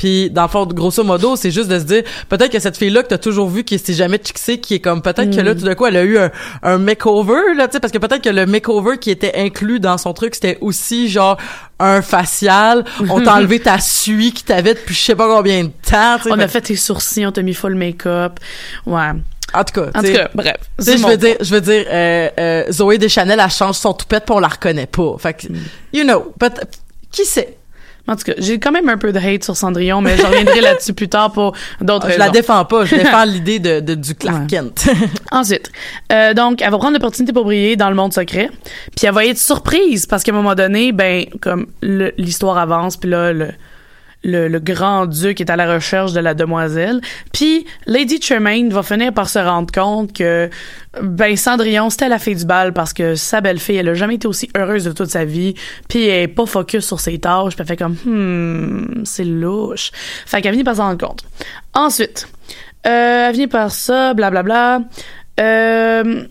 [0.00, 2.88] Puis dans le fond grosso modo, c'est juste de se dire peut-être que cette fille
[2.88, 5.52] là que t'as toujours vu qui s'est jamais chixée qui est comme peut-être que là
[5.52, 5.58] Mm.
[5.58, 6.30] tout d'un coup elle a eu un,
[6.62, 9.98] un makeover là, tu sais parce que peut-être que le makeover qui était inclus dans
[9.98, 11.36] son truc c'était aussi genre
[11.78, 15.70] un facial, on t'a enlevé ta suie qui t'avait depuis je sais pas combien de
[15.86, 16.16] temps.
[16.30, 18.40] On Fait- a fait tes sourcils, on t'a mis full make-up.
[18.86, 19.10] Ouais.
[19.52, 20.56] en tout cas, En tout cas, bref.
[20.78, 24.34] Je veux dire, je veux dire, euh, euh, Zoé Deschanel, elle change son toupette puis
[24.34, 25.16] on la reconnaît pas.
[25.18, 25.46] Fait que,
[25.92, 26.52] you know, but,
[27.12, 27.56] qui sait?
[28.10, 30.60] En tout cas, j'ai quand même un peu de hate sur Cendrillon, mais je reviendrai
[30.60, 32.24] là-dessus plus tard pour d'autres Je raisons.
[32.24, 34.48] la défends pas, je défends l'idée de, de, du Clark.
[34.48, 34.88] Kent.
[35.30, 35.70] Ensuite,
[36.12, 38.50] euh, donc, elle va prendre l'opportunité pour briller dans le monde secret.
[38.96, 43.08] Puis elle va être surprise parce qu'à un moment donné, ben, comme l'histoire avance, puis
[43.10, 43.50] là, le,
[44.22, 47.00] le, le grand duc est à la recherche de la demoiselle.
[47.32, 50.50] Puis Lady Tremaine va finir par se rendre compte que,
[51.00, 54.28] ben, Cendrillon, c'était la fille du bal parce que sa belle-fille, elle a jamais été
[54.28, 55.54] aussi heureuse de toute sa vie.
[55.88, 57.54] Puis elle est pas focus sur ses tâches.
[57.54, 59.90] Puis elle fait comme, hmm, c'est louche.
[60.26, 61.24] Fait qu'elle finit par s'en rendre compte.
[61.74, 62.28] Ensuite,
[62.86, 64.80] euh, elle finit par ça, blablabla.
[65.38, 66.24] Euh,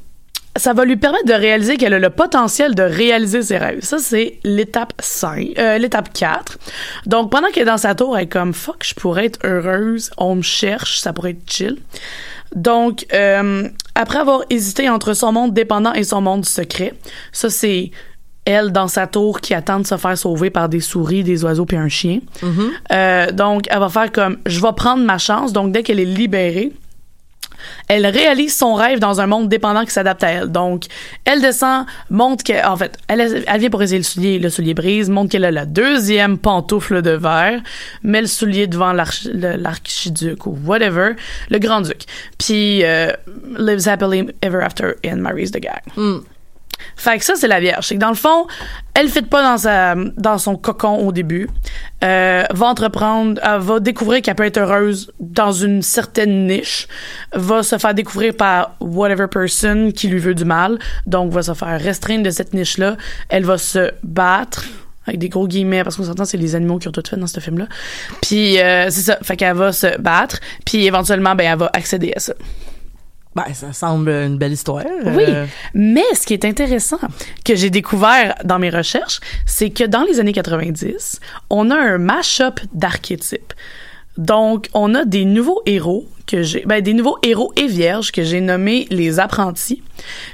[0.56, 3.80] ça va lui permettre de réaliser qu'elle a le potentiel de réaliser ses rêves.
[3.82, 6.58] Ça, c'est l'étape 5, euh, l'étape 4.
[7.06, 10.12] Donc, pendant qu'elle est dans sa tour, elle est comme, fuck, je pourrais être heureuse,
[10.18, 11.78] on me cherche, ça pourrait être chill.
[12.56, 16.94] Donc, euh, après avoir hésité entre son monde dépendant et son monde secret,
[17.32, 17.92] ça, c'est
[18.46, 21.66] elle dans sa tour qui attend de se faire sauver par des souris, des oiseaux
[21.66, 22.20] puis un chien.
[22.92, 25.54] Euh, donc, elle va faire comme, je vais prendre ma chance.
[25.54, 26.72] Donc, dès qu'elle est libérée,
[27.88, 30.48] elle réalise son rêve dans un monde dépendant qui s'adapte à elle.
[30.48, 30.86] Donc,
[31.26, 35.10] elle descend, montre qu'elle, en fait, elle, vient pour essayer le soulier, le soulier brise,
[35.10, 37.62] montre qu'elle a la deuxième pantoufle de verre,
[38.04, 41.12] met le soulier devant l'archiduc ou whatever,
[41.50, 42.04] le grand-duc.
[42.38, 43.12] Puis, euh,
[43.58, 45.80] lives happily ever after and marries the guy.
[46.96, 47.88] Fait que ça, c'est la Vierge.
[47.88, 48.48] C'est que dans le fond,
[48.94, 51.50] elle fit pas dans sa, dans son cocon au début.
[52.04, 56.88] Euh, va entreprendre, elle va découvrir qu'elle peut être heureuse dans une certaine niche.
[57.34, 60.80] Va se faire découvrir par whatever person qui lui veut du mal.
[61.06, 62.98] Donc, va se faire restreindre de cette niche-là.
[63.30, 64.66] Elle va se battre
[65.08, 67.26] avec des gros guillemets parce qu'on s'entend c'est les animaux qui ont tout fait dans
[67.28, 67.68] ce film là
[68.22, 72.14] puis euh, c'est ça fait qu'elle va se battre puis éventuellement ben elle va accéder
[72.16, 72.34] à ça
[73.48, 74.84] ben, ça semble une belle histoire.
[75.06, 77.00] Oui, Euh, mais ce qui est intéressant
[77.46, 81.98] que j'ai découvert dans mes recherches, c'est que dans les années 90, on a un
[81.98, 83.54] mash-up d'archétypes.
[84.18, 88.24] Donc, on a des nouveaux héros que j'ai, ben, des nouveaux héros et vierges que
[88.24, 89.82] j'ai nommés les apprentis.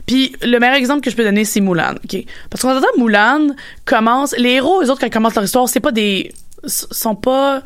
[0.08, 2.24] Puis, le meilleur exemple que je peux donner, c'est Mulan, ok?
[2.50, 3.50] Parce qu'on entend Mulan
[3.86, 6.34] commence, les héros, eux autres, quand ils commencent leur histoire, c'est pas des,
[6.66, 7.62] sont pas,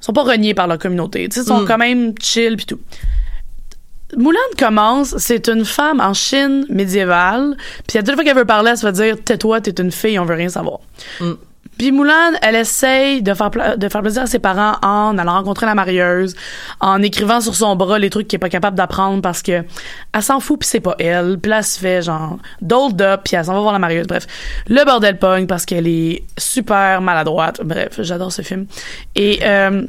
[0.00, 1.28] sont pas reniés par leur communauté.
[1.28, 2.80] Tu sais, sont quand même chill puis tout.
[4.16, 7.56] Mulan commence, c'est une femme en Chine médiévale,
[7.88, 10.18] puis à toute fois qu'elle veut parler, elle se va dire tais-toi, t'es une fille,
[10.18, 10.78] on veut rien savoir.
[11.76, 15.32] Puis Mulan, elle essaye de faire pla- de faire plaisir à ses parents en allant
[15.34, 16.34] rencontrer la marieuse,
[16.80, 19.62] en écrivant sur son bras les trucs qu'elle est pas capable d'apprendre parce que
[20.14, 21.38] elle s'en fout puis c'est pas elle.
[21.38, 24.06] Puis là, elle se fait genre dolled up puis elle s'en va voir la marieuse.
[24.06, 24.26] Bref,
[24.68, 27.60] le bordel pogne parce qu'elle est super maladroite.
[27.62, 28.64] Bref, j'adore ce film.
[29.14, 29.82] Et euh,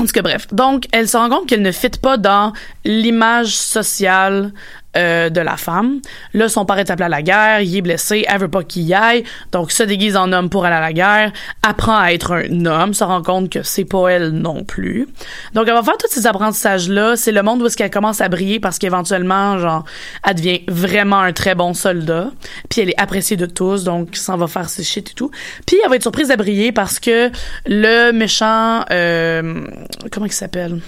[0.00, 0.46] en tout cas, bref.
[0.52, 2.52] Donc, elle se rend compte qu'elle ne fit pas dans
[2.84, 4.52] l'image sociale
[4.96, 6.00] euh, de la femme.
[6.34, 8.82] Là, son père est appelé à la guerre, il est blessé, elle veut pas qu'il
[8.82, 9.22] y aille,
[9.52, 12.92] donc se déguise en homme pour aller à la guerre, apprend à être un homme,
[12.92, 15.06] se rend compte que c'est pas elle non plus.
[15.54, 17.16] Donc, elle va faire tous ces apprentissages-là.
[17.16, 19.84] C'est le monde où est-ce qu'elle commence à briller parce qu'éventuellement, genre,
[20.26, 22.30] elle devient vraiment un très bon soldat.
[22.68, 25.30] Puis elle est appréciée de tous, donc ça va faire ses shit et tout.
[25.66, 27.30] Puis elle va être surprise à briller parce que
[27.66, 29.64] le méchant, euh,
[30.10, 30.80] comment il s'appelle?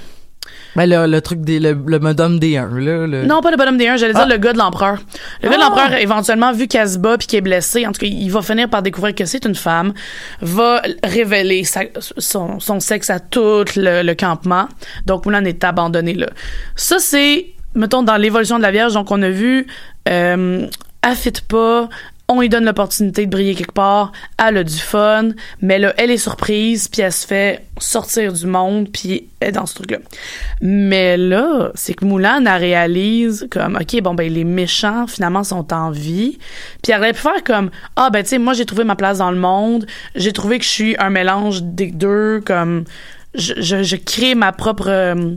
[0.76, 3.06] Ben, le, le truc des, le, le modem D1, là.
[3.06, 3.24] Le...
[3.26, 4.24] Non, pas le bonhomme des 1, j'allais Ah.
[4.24, 4.98] dire le gars de l'empereur.
[5.42, 5.66] Le gars de Ah.
[5.68, 8.40] l'empereur, éventuellement, vu qu'elle se bat puis qu'il est blessé, en tout cas, il va
[8.42, 9.92] finir par découvrir que c'est une femme,
[10.40, 11.82] va révéler sa-
[12.18, 14.66] son, son sexe à tout le, le campement.
[15.06, 16.28] Donc, Mulan est abandonnée là.
[16.76, 19.66] Ça, c'est, mettons, dans l'évolution de la Vierge, donc on a vu,
[20.08, 20.66] euh,
[21.48, 21.88] pas,
[22.28, 25.30] on lui donne l'opportunité de briller quelque part, elle a du fun,
[25.60, 29.52] mais là, elle est surprise, puis elle se fait sortir du monde, puis elle est
[29.52, 29.98] dans ce truc-là.
[30.60, 35.72] Mais là, c'est que Moulin, elle réalise comme, OK, bon, ben, les méchants, finalement, sont
[35.72, 36.38] en vie.
[36.82, 39.18] Puis elle aurait pu faire comme, ah, ben, tu sais, moi, j'ai trouvé ma place
[39.18, 39.86] dans le monde.
[40.14, 42.84] J'ai trouvé que je suis un mélange des deux, comme,
[43.34, 45.34] je, je, crée ma propre, euh,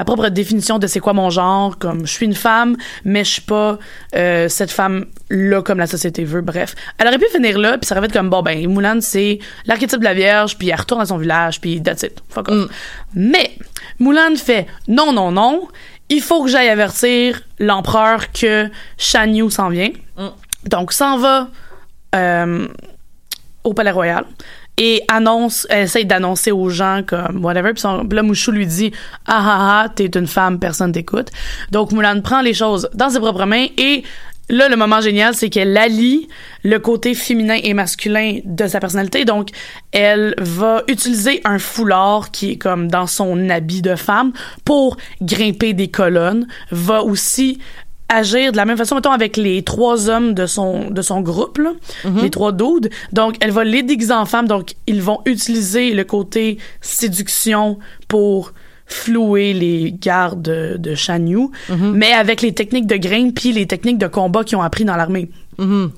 [0.00, 1.76] ma propre définition de c'est quoi mon genre.
[1.78, 3.78] Comme, je suis une femme, mais je suis pas
[4.16, 6.40] euh, cette femme-là comme la société veut.
[6.40, 6.74] Bref.
[6.96, 9.98] Elle aurait pu finir là, puis ça aurait fait comme, bon, ben, Moulin, c'est l'archétype
[9.98, 12.22] de la Vierge, puis elle retourne à son village, puis that's it.
[12.30, 12.70] Fuck off.
[13.14, 13.52] Mais,
[13.98, 15.68] Moulin fait, non, non, non,
[16.08, 19.90] il faut que j'aille avertir l'empereur que Shan Yu s'en vient.
[20.64, 21.48] Donc, s'en va
[22.14, 22.66] euh,
[23.64, 24.24] au Palais Royal
[24.80, 27.74] et annonce, essaye d'annoncer aux gens comme whatever.
[27.74, 28.92] Puis, son, Mouchou lui dit
[29.26, 31.28] Ah ah ah, t'es une femme, personne t'écoute.
[31.70, 34.02] Donc, Moulin prend les choses dans ses propres mains et
[34.48, 36.28] là, le moment génial, c'est qu'elle allie
[36.64, 39.26] le côté féminin et masculin de sa personnalité.
[39.26, 39.50] Donc,
[39.92, 44.32] elle va utiliser un foulard qui est comme dans son habit de femme
[44.64, 46.46] pour grimper des colonnes.
[46.70, 47.58] Va aussi
[48.10, 51.58] agir de la même façon, mettons, avec les trois hommes de son, de son groupe,
[51.58, 51.72] là,
[52.22, 52.90] les trois dudes.
[53.12, 54.48] Donc, elle va les déguiser en femmes.
[54.48, 58.52] Donc, ils vont utiliser le côté séduction pour
[58.86, 61.48] flouer les gardes de, de Shan Yu,
[61.94, 64.96] mais avec les techniques de grain puis les techniques de combat qu'ils ont appris dans
[64.96, 65.30] l'armée.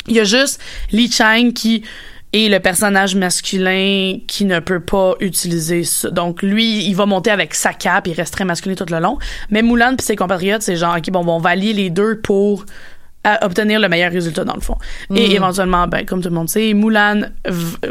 [0.08, 1.84] Il y a juste Li Chang qui
[2.32, 6.10] est le personnage masculin qui ne peut pas utiliser ça.
[6.10, 9.18] Donc lui, il va monter avec sa cape, il reste très masculin tout le long.
[9.50, 12.64] Mais Mulan puis ses compatriotes, c'est genre OK, bon, on va allier les deux pour
[13.26, 14.76] euh, obtenir le meilleur résultat dans le fond.
[15.14, 17.22] Et éventuellement, ben comme tout le monde sait, Mulan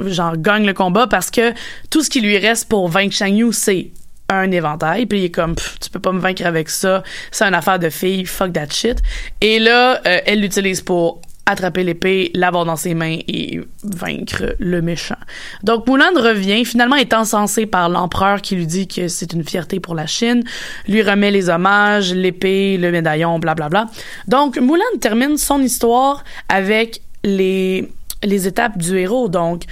[0.06, 1.54] genre gagne le combat parce que
[1.89, 3.91] tout ce qui lui reste pour vaincre Shang Yu, c'est
[4.30, 7.54] un éventail puis il est comme tu peux pas me vaincre avec ça c'est une
[7.54, 8.99] affaire de fille fuck that shit
[9.41, 11.19] et là euh, elle l'utilise pour
[11.51, 15.15] attraper l'épée, l'avoir dans ses mains et vaincre le méchant.
[15.63, 19.79] Donc Mulan revient, finalement est encensé par l'empereur qui lui dit que c'est une fierté
[19.79, 20.43] pour la Chine,
[20.87, 23.87] lui remet les hommages, l'épée, le médaillon, blablabla.
[24.27, 27.89] Donc Mulan termine son histoire avec les
[28.23, 29.29] les étapes du héros.
[29.29, 29.63] Donc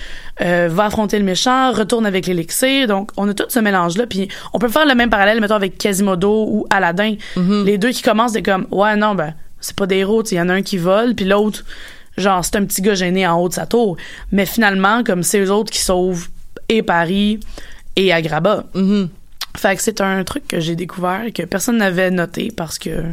[0.42, 2.88] euh, va affronter le méchant retourne avec l'élixir.
[2.88, 5.56] Donc on a tout ce mélange là puis on peut faire le même parallèle mettons
[5.56, 7.16] avec Quasimodo ou Aladdin.
[7.66, 10.42] Les deux qui commencent de comme ouais non ben c'est pas des héros il y
[10.42, 11.64] en a un qui vole puis l'autre
[12.18, 13.96] genre c'est un petit gars gêné en haut de sa tour.
[14.32, 16.28] Mais finalement comme c'est eux autres qui sauvent
[16.68, 17.40] et Paris
[17.96, 18.66] et Agrabah.
[19.58, 23.04] Fait que c'est un truc que j'ai découvert et que personne n'avait noté parce que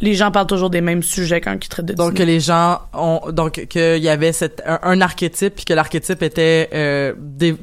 [0.00, 2.80] les gens parlent toujours des mêmes sujets quand ils traitent de Donc que les gens
[2.94, 7.56] ont donc qu'il y avait cette un, un archétype puis que l'archétype était euh, dé-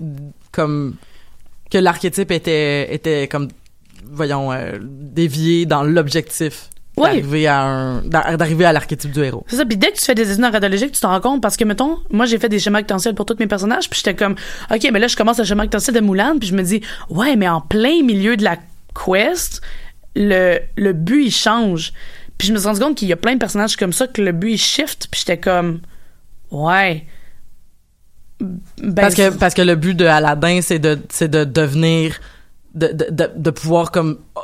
[0.52, 0.96] comme
[1.72, 3.50] que l'archétype était était comme
[4.06, 7.04] voyons euh, dévié dans l'objectif Oui.
[7.04, 9.46] d'arriver à un d'a- d'arriver à l'archétype du héros.
[9.48, 9.66] C'est ça.
[9.66, 11.64] Puis dès que tu fais des études en radiologique, tu t'en rends compte parce que,
[11.64, 14.36] mettons, moi, j'ai fait des schémas rectangulaires pour tous mes personnages, puis j'étais comme,
[14.74, 17.36] OK, mais là, je commence le schéma rectangulaire de Moulin, puis je me dis, ouais,
[17.36, 18.58] mais en plein milieu de la
[19.06, 19.62] quest,
[20.16, 21.94] le, le but, il change.
[22.38, 24.22] Puis je me suis rendu compte qu'il y a plein de personnages comme ça que
[24.22, 25.82] le but, il shift, puis j'étais comme,
[26.52, 27.06] ouais.
[28.40, 32.20] Ben, parce que parce que le but de Aladdin c'est de c'est de devenir
[32.78, 34.42] de, de, de, pouvoir comme euh,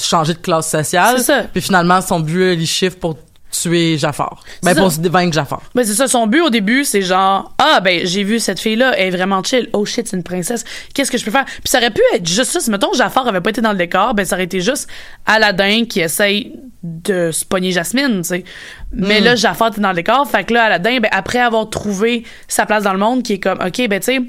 [0.00, 1.18] changer de classe sociale.
[1.18, 1.42] C'est ça.
[1.52, 3.16] Puis finalement son but il chiffre pour
[3.50, 4.42] tuer Jafar.
[4.62, 5.62] Ben pour se vaincre Jafar.
[5.74, 8.76] Ben c'est ça, son but au début, c'est genre ah ben j'ai vu cette fille
[8.76, 9.68] là, elle est vraiment chill.
[9.72, 10.64] Oh shit, c'est une princesse.
[10.94, 11.44] Qu'est-ce que je peux faire?
[11.44, 12.60] Puis ça aurait pu être juste ça.
[12.60, 14.88] Si mettons Jafar avait pas été dans le décor, ben ça aurait été juste
[15.26, 16.52] Aladdin qui essaye
[16.82, 18.44] de se pogner Jasmine, tu sais.
[18.90, 22.24] Mais là Jafar était dans le décor, fait que là Aladdin ben après avoir trouvé
[22.48, 24.20] sa place dans le monde qui est comme OK, ben tu sais,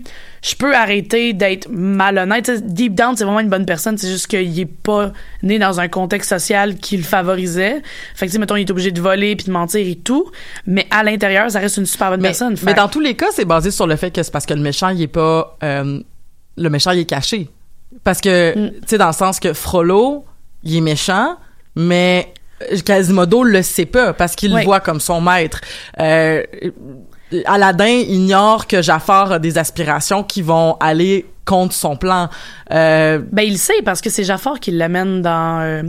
[0.43, 2.51] je peux arrêter d'être malhonnête.
[2.73, 5.87] Deep down, c'est vraiment une bonne personne, c'est juste qu'il est pas né dans un
[5.87, 7.81] contexte social qui le favorisait.
[8.15, 10.29] Fait que tu sais mettons il est obligé de voler puis de mentir et tout,
[10.67, 12.55] mais à l'intérieur, ça reste une super bonne Mais, personne.
[12.63, 14.61] mais dans tous les cas, c'est basé sur le fait que c'est parce que le
[14.61, 15.57] méchant, il est pas.
[15.63, 16.01] euh,
[16.57, 17.47] le méchant, il est caché.
[18.03, 18.71] Parce que, Mm.
[18.71, 20.25] tu sais, dans le sens que Frollo,
[20.63, 21.37] il est méchant,
[21.75, 22.33] mais
[22.85, 24.59] Quasimodo le sait pas parce qu'il Oui.
[24.61, 25.61] le voit comme son maître.
[25.99, 26.43] Euh,
[27.45, 32.27] Aladdin ignore que Jafar a des aspirations qui vont aller contre son plan.
[32.71, 35.61] Euh, Ben, il sait parce que c'est Jafar qui l'amène dans.
[35.61, 35.81] euh,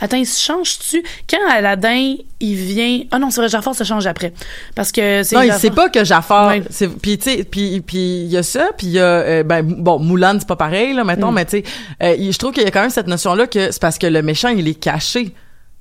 [0.00, 1.02] Attends, il se change-tu?
[1.28, 3.00] Quand Aladdin, il vient.
[3.12, 4.32] Ah non, c'est vrai, Jafar se change après.
[4.76, 5.34] Parce que c'est.
[5.36, 6.48] non, il Jafar- sait pas que Jafar.
[6.48, 6.62] Ouais.
[7.02, 9.62] Puis tu sais, puis puis il y a ça, puis il y a euh, ben
[9.62, 11.34] bon Moulin c'est pas pareil là mettons, Mm.
[11.34, 11.64] mais tu sais,
[12.02, 13.98] euh, il- je trouve qu'il y a quand même cette notion là que c'est parce
[13.98, 15.32] que le méchant il est caché.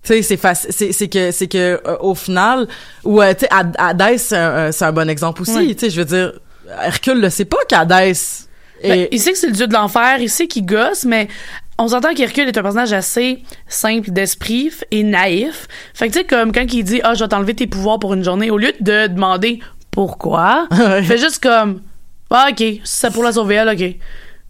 [0.03, 2.67] Tu sais, c'est faci- c'est c'est que c'est que euh, au final
[3.05, 5.75] ou euh, tu sais c'est un, euh, c'est un bon exemple aussi.
[5.75, 6.33] Tu sais, je veux dire
[6.81, 8.47] Hercule le sait pas qu'Hadès
[8.83, 11.29] Ben, il sait que c'est le dieu de l'enfer, il sait qu'il gosse, mais
[11.77, 15.67] on s'entend qu'Hercule est un personnage assez simple d'esprit et naïf.
[15.93, 18.13] Fait que tu sais, comme quand il dit «Ah, je vais t'enlever tes pouvoirs pour
[18.13, 19.59] une journée», au lieu de demander
[19.91, 20.67] «Pourquoi?»
[20.99, 21.81] il fait juste comme
[22.29, 23.77] «Ah, OK, si c'est pour la sauver, elle, OK.»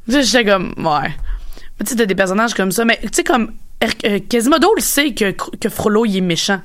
[0.08, 1.10] Tu sais, j'étais comme «Ouais.»
[1.80, 3.54] Mais tu sais, t'as des personnages comme ça, mais tu sais, comme
[4.30, 6.62] Quasimodo, il sait que, que Frollo, il est méchant.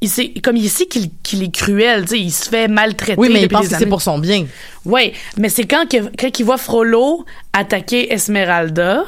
[0.00, 3.48] Il sait, comme il sait qu'il est cruel, il se fait maltraiter Oui, mais il
[3.48, 4.46] pense que c'est pour son bien.
[4.84, 9.04] Oui, mais c'est quand, que, quand il voit Frollo attaquer Esmeralda,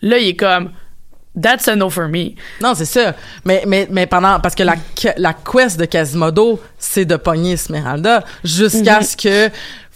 [0.00, 0.70] là, il est comme
[1.40, 2.30] That's a no for me.
[2.60, 3.14] Non, c'est ça.
[3.44, 4.74] Mais, mais, mais pendant, parce que la,
[5.16, 9.02] la quest de Quasimodo, c'est de pogner Esmeralda jusqu'à Mhm.
[9.04, 9.50] ce que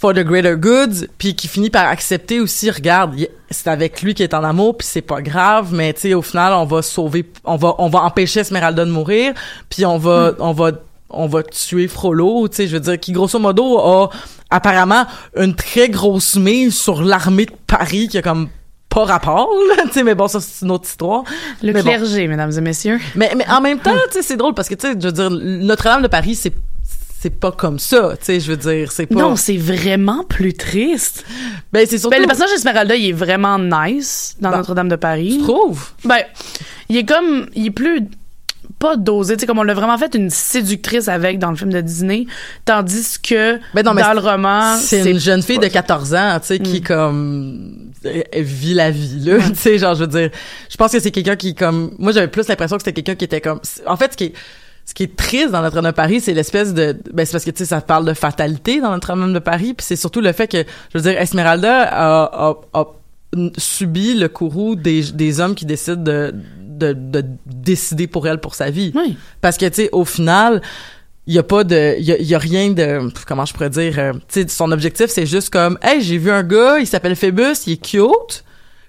[0.05, 3.14] for the greater goods, puis qu'il finit par accepter aussi, regarde,
[3.50, 6.20] c'est avec lui qui est en amour, puis c'est pas grave, mais tu sais, au
[6.20, 9.32] final, on va sauver, on va, on va empêcher Esmeralda de mourir,
[9.70, 10.36] puis on va, Mhm.
[10.40, 10.72] on va,
[11.09, 14.11] on va tuer Frollo, tu sais, je veux dire, qui grosso modo a
[14.50, 15.07] apparemment
[15.38, 18.50] une très grosse mise sur l'armée de Paris qui a comme
[18.90, 19.48] pas rapport,
[19.86, 21.22] tu sais, mais bon, ça, c'est une autre histoire.
[21.62, 21.88] Le Mais bon.
[21.88, 23.00] clergé, mesdames et messieurs.
[23.14, 25.12] Mais, mais en même temps, tu sais, c'est drôle parce que, tu sais, je veux
[25.12, 26.52] dire, Notre-Dame de Paris, c'est
[27.25, 29.14] c'est pas comme ça, tu sais, je veux dire, c'est pas...
[29.18, 31.25] Non, c'est vraiment plus triste.
[31.72, 32.14] ben, c'est surtout...
[32.14, 35.37] Ben, le personnage d'Esmeralda, il est vraiment nice dans Ben, Notre-Dame de Paris.
[35.39, 35.93] Tu trouves?
[36.05, 36.18] Ben,
[36.91, 38.03] il est comme, il est plus
[38.79, 41.72] pas dosé, tu sais, comme on l'a vraiment fait une séductrice avec dans le film
[41.72, 42.27] de Disney,
[42.66, 46.39] tandis que Ben non, mais dans le roman, C'est une jeune fille de 14 ans,
[46.41, 46.85] tu sais, qui, Mm.
[46.85, 47.91] comme,
[48.35, 50.29] vit la vie, là, tu sais, genre, je veux dire,
[50.68, 51.95] je pense que c'est quelqu'un qui, comme...
[51.99, 53.61] Moi, j'avais plus l'impression que c'était quelqu'un qui était comme...
[53.87, 54.33] En fait, ce qui est...
[54.87, 57.51] Ce qui est triste dans Notre-Dame de Paris, c'est l'espèce de, ben c'est parce que
[57.51, 60.47] tu sais ça parle de fatalité dans Notre-Dame de Paris, puis c'est surtout le fait
[60.47, 60.59] que,
[60.93, 62.85] je veux dire, Esmeralda a, a, a
[63.57, 68.55] subi le courroux des, des hommes qui décident de, de, de décider pour elle pour
[68.55, 68.93] sa vie.
[68.95, 69.16] Oui.
[69.41, 70.61] Parce que, tu sais, au final,
[71.26, 73.70] il y a pas de, il y a, y a rien de, comment je pourrais
[73.70, 76.87] dire, euh, tu sais, son objectif, c'est juste comme, hey, j'ai vu un gars, il
[76.87, 78.45] s'appelle Phoebus, il est cute.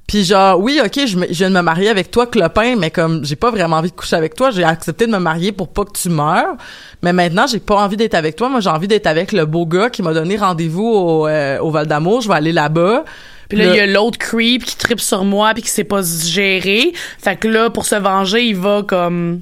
[0.08, 2.92] Puis genre, oui, ok, je, me- je viens de me marier avec toi, Clopin, mais
[2.92, 5.68] comme j'ai pas vraiment envie de coucher avec toi, j'ai accepté de me marier pour
[5.70, 6.56] pas que tu meurs.
[7.02, 8.48] Mais maintenant, j'ai pas envie d'être avec toi.
[8.50, 11.72] Moi, j'ai envie d'être avec le beau gars qui m'a donné rendez-vous au, euh, au
[11.72, 12.22] Val d'Amour.
[12.22, 13.04] Je vais aller là-bas.
[13.50, 15.84] Puis là, Le- il y a l'autre creep qui tripe sur moi puis qui sait
[15.84, 16.94] pas se gérer.
[17.20, 19.42] Fait que là, pour se venger, il va comme...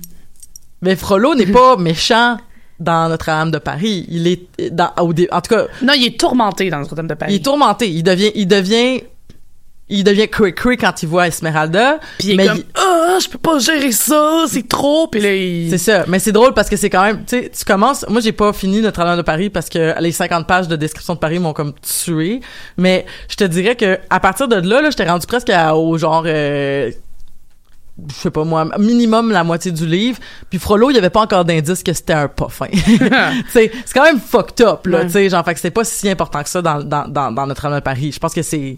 [0.81, 2.37] Mais Frollo n'est pas méchant
[2.79, 4.05] dans Notre-Dame de Paris.
[4.09, 7.33] Il est dans, au en tout cas, Non, il est tourmenté dans Notre-Dame de Paris.
[7.33, 7.89] Il est tourmenté.
[7.89, 9.03] Il devient, il devient,
[9.93, 11.99] il devient cray cray quand il voit Esmeralda.
[12.19, 15.33] Puis il est mais comme ah je peux pas gérer ça c'est trop puis là
[15.33, 16.05] il C'est ça.
[16.07, 18.51] Mais c'est drôle parce que c'est quand même, tu sais, tu commences, moi j'ai pas
[18.53, 21.73] fini Notre-Dame de Paris parce que les 50 pages de description de Paris m'ont comme
[21.81, 22.41] tué.
[22.77, 25.97] Mais je te dirais que à partir de là, là, j'étais rendu presque à- au
[25.97, 26.91] genre, euh,
[28.09, 30.17] je sais pas moi, minimum la moitié du livre.
[30.49, 32.67] Puis Frollo, il y avait pas encore d'indice que c'était un pas fin.
[33.49, 35.05] C'est quand même fucked up, là, Ouais.
[35.05, 37.79] tu sais, genre, fait que c'était pas si important que ça dans, dans, dans, de
[37.81, 38.11] Paris.
[38.11, 38.77] Je pense que c'est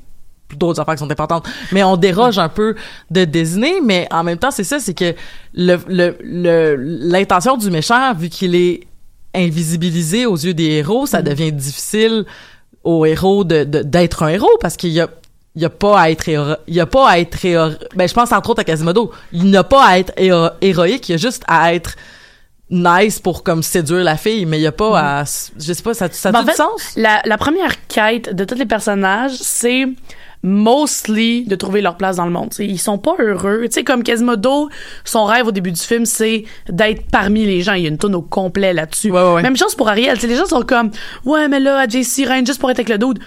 [0.55, 1.45] d'autres affaires qui sont importantes.
[1.71, 2.75] Mais on déroge un peu
[3.11, 5.13] de Disney, mais en même temps, c'est ça, c'est que
[5.53, 8.81] le, le, le, l'intention du méchant, vu qu'il est
[9.33, 12.25] invisibilisé aux yeux des héros, ça devient difficile
[12.83, 15.09] aux héros de, de- d'être un héros parce qu'il y a
[15.57, 18.07] il y a pas à être héro- il y a pas à être héro- ben
[18.09, 19.11] je pense entre autres à Quasimodo.
[19.31, 21.95] Il n'a pas à être héro- héroïque il y a juste à être
[22.69, 25.81] nice pour comme séduire la fille mais il y a pas à s- je sais
[25.83, 26.81] pas ça ça Ben, a en du fait, sens?
[26.97, 29.85] La, la première quête de tous les personnages, c'est
[30.45, 32.51] mostly de trouver leur place dans le monde.
[32.51, 33.61] T'sais, ils sont pas heureux.
[33.63, 34.69] Tu sais, comme Quasimodo,
[35.03, 37.73] son rêve au début du film, c'est d'être parmi les gens.
[37.73, 39.11] Il y a une tonne au complet là-dessus.
[39.11, 39.41] Ouais, ouais, ouais.
[39.41, 40.17] Même chose pour Ariel.
[40.17, 40.91] T'sais, les gens sont comme,
[41.25, 43.19] ouais, mais là, JC Sirène, juste pour être avec le dude.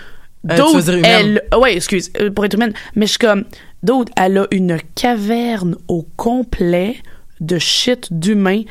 [0.49, 1.05] Euh, dire humaine.
[1.51, 2.73] elle, ouais, excuse, euh, pour être humaine.
[2.95, 3.45] Mais je suis comme,
[3.83, 6.97] dude, elle a une caverne au complet
[7.41, 8.63] de shit d'humains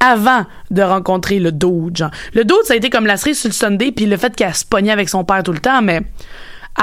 [0.00, 2.10] avant de rencontrer le dude, genre.
[2.34, 4.54] Le dude, ça a été comme la cerise sur le Sunday, puis le fait qu'elle
[4.54, 6.02] se pognait avec son père tout le temps, mais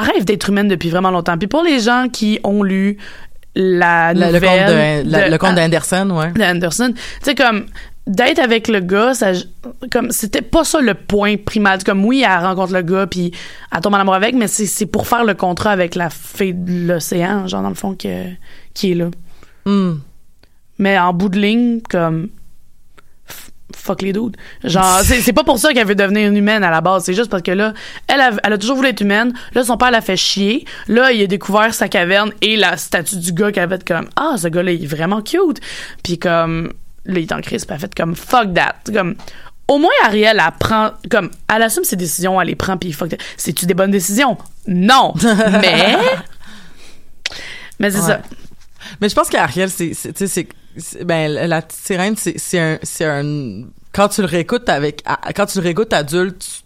[0.02, 1.38] rêve d'être humaine depuis vraiment longtemps.
[1.38, 2.98] Puis pour les gens qui ont lu
[3.56, 7.66] la Le- conte de, la- de- le conte d'Anderson ouais de Anderson, tu sais comme
[8.08, 9.32] d'être avec le gars, ça
[9.92, 11.84] comme c'était pas ça le point primal.
[11.84, 13.32] Comme oui, elle rencontre le gars puis
[13.74, 16.54] elle tombe en amour avec, mais c'est c'est pour faire le contrat avec la fée
[16.54, 18.26] de l'océan, genre dans le fond que
[18.74, 19.10] qui est là.
[19.66, 19.94] Hmm.
[20.80, 22.30] Mais en bout de ligne, comme
[23.76, 24.38] fuck les dudes.
[24.64, 27.04] Genre, c'est pas pour ça qu'elle veut devenir une humaine à la base.
[27.06, 27.74] C'est juste parce que là,
[28.08, 29.34] elle a, elle a toujours voulu être humaine.
[29.54, 30.66] Là, son père l'a fait chier.
[30.88, 34.08] Là, il a découvert sa caverne et la statue du gars qu'elle a fait comme,
[34.16, 35.60] ah, ce gars-là, il est vraiment cute.
[36.04, 36.74] Puis comme,
[37.06, 37.66] là, il est en crise.
[37.66, 38.76] Puis elle a fait comme, fuck that.
[38.94, 39.16] Comme,
[39.68, 43.10] au moins, Ariel, elle prend, comme, elle assume ses décisions, elle les prend, puis fuck
[43.10, 43.18] that.
[43.38, 44.38] C'est-tu des bonnes décisions?
[44.68, 45.14] Non.
[45.24, 45.96] Mais,
[47.80, 48.06] mais c'est Ouais.
[48.08, 48.22] ça.
[49.02, 49.94] Mais je pense qu'Ariel, c'est,
[51.04, 55.04] ben, la sirène, c'est, c'est un, c'est un, quand tu le réécoutes avec,
[55.36, 56.64] quand tu le réécoutes adulte,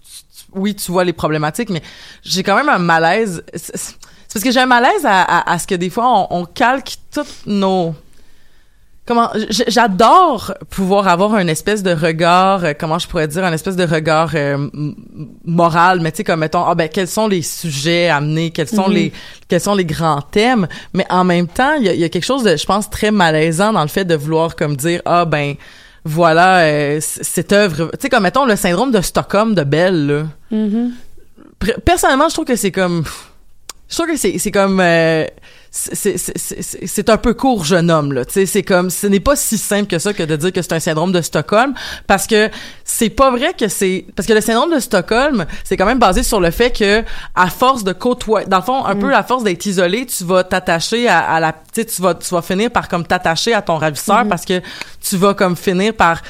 [0.53, 1.81] oui, tu vois les problématiques, mais
[2.23, 3.43] j'ai quand même un malaise.
[3.53, 6.41] C'est, c'est parce que j'ai un malaise à, à, à ce que des fois, on,
[6.41, 7.95] on calque toutes nos,
[9.07, 9.29] comment
[9.67, 13.85] j'adore pouvoir avoir un espèce de regard euh, comment je pourrais dire un espèce de
[13.85, 14.67] regard euh,
[15.45, 18.87] moral mais tu sais comme mettons ah ben quels sont les sujets amenés quels sont
[18.89, 18.93] Mhm.
[18.93, 19.13] les
[19.47, 22.25] quels sont les grands thèmes mais en même temps il y a, y a quelque
[22.25, 25.55] chose de je pense très malaisant dans le fait de vouloir comme dire ah ben
[26.03, 30.23] voilà euh, cette œuvre tu sais comme mettons le syndrome de Stockholm de Belle là.
[31.59, 33.03] Pr- personnellement je trouve que c'est comme
[33.89, 35.25] je trouve que c'est c'est comme euh,
[35.71, 38.45] c'est un peu court jeune homme là tu sais.
[38.45, 40.79] C'est comme ce n'est pas si simple que ça que de dire que c'est un
[40.79, 41.73] syndrome de Stockholm
[42.07, 42.49] parce que
[42.83, 46.23] c'est pas vrai que c'est parce que le syndrome de Stockholm c'est quand même basé
[46.23, 47.03] sur le fait que
[47.35, 50.43] à force de côtoyer dans le fond un peu à force d'être isolé tu vas
[50.43, 53.77] t'attacher à, à la tu tu vas tu vas finir par comme t'attacher à ton
[53.77, 54.61] ravisseur parce que
[55.01, 56.21] tu vas comme finir par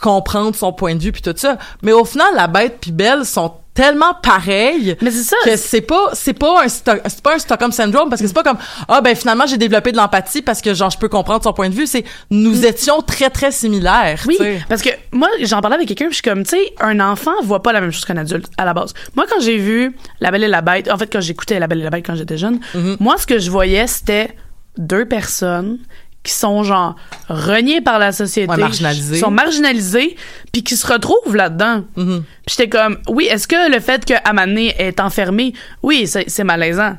[0.00, 1.58] comprendre son point de vue puis tout ça.
[1.82, 5.36] Mais au final la bête puis Belle sont tellement pareilles Mais c'est ça.
[5.44, 8.34] que c'est pas c'est pas un Sto- c'est pas un Stockholm syndrome parce que c'est
[8.34, 8.58] pas comme
[8.88, 11.68] ah ben finalement j'ai développé de l'empathie parce que genre je peux comprendre son point
[11.68, 14.28] de vue c'est nous étions très très similaires Mm.
[14.28, 17.30] Oui, parce que moi, j'en parlais avec quelqu'un, je suis comme, tu sais, un enfant
[17.42, 18.92] voit pas la même chose qu'un adulte à la base.
[19.16, 21.80] Moi, quand j'ai vu La Belle et la Bête, en fait, quand j'écoutais La Belle
[21.80, 22.96] et la Bête quand j'étais jeune, Mm-hmm.
[23.00, 24.36] moi, ce que je voyais, c'était
[24.76, 25.78] deux personnes
[26.22, 26.96] qui sont genre
[27.28, 29.18] reniées par la société, Ouais, marginalisées.
[29.20, 30.16] sont marginalisées,
[30.52, 31.84] puis qui se retrouvent là-dedans.
[31.96, 32.22] Mhm.
[32.46, 36.96] Puis j'étais comme, oui, est-ce que le fait que Amané est enfermée, oui, c'est malaisant,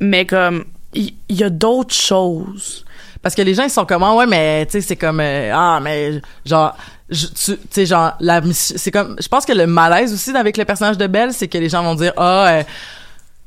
[0.00, 2.84] mais comme, il y, a d'autres choses.
[3.20, 5.50] parce que les gens ils sont comme Ah, ouais mais tu sais c'est comme euh,
[5.52, 6.76] ah mais genre
[7.10, 10.64] je- tu sais genre la c'est comme je pense que le malaise aussi avec le
[10.64, 12.62] personnage de Belle c'est que les gens vont dire ah euh,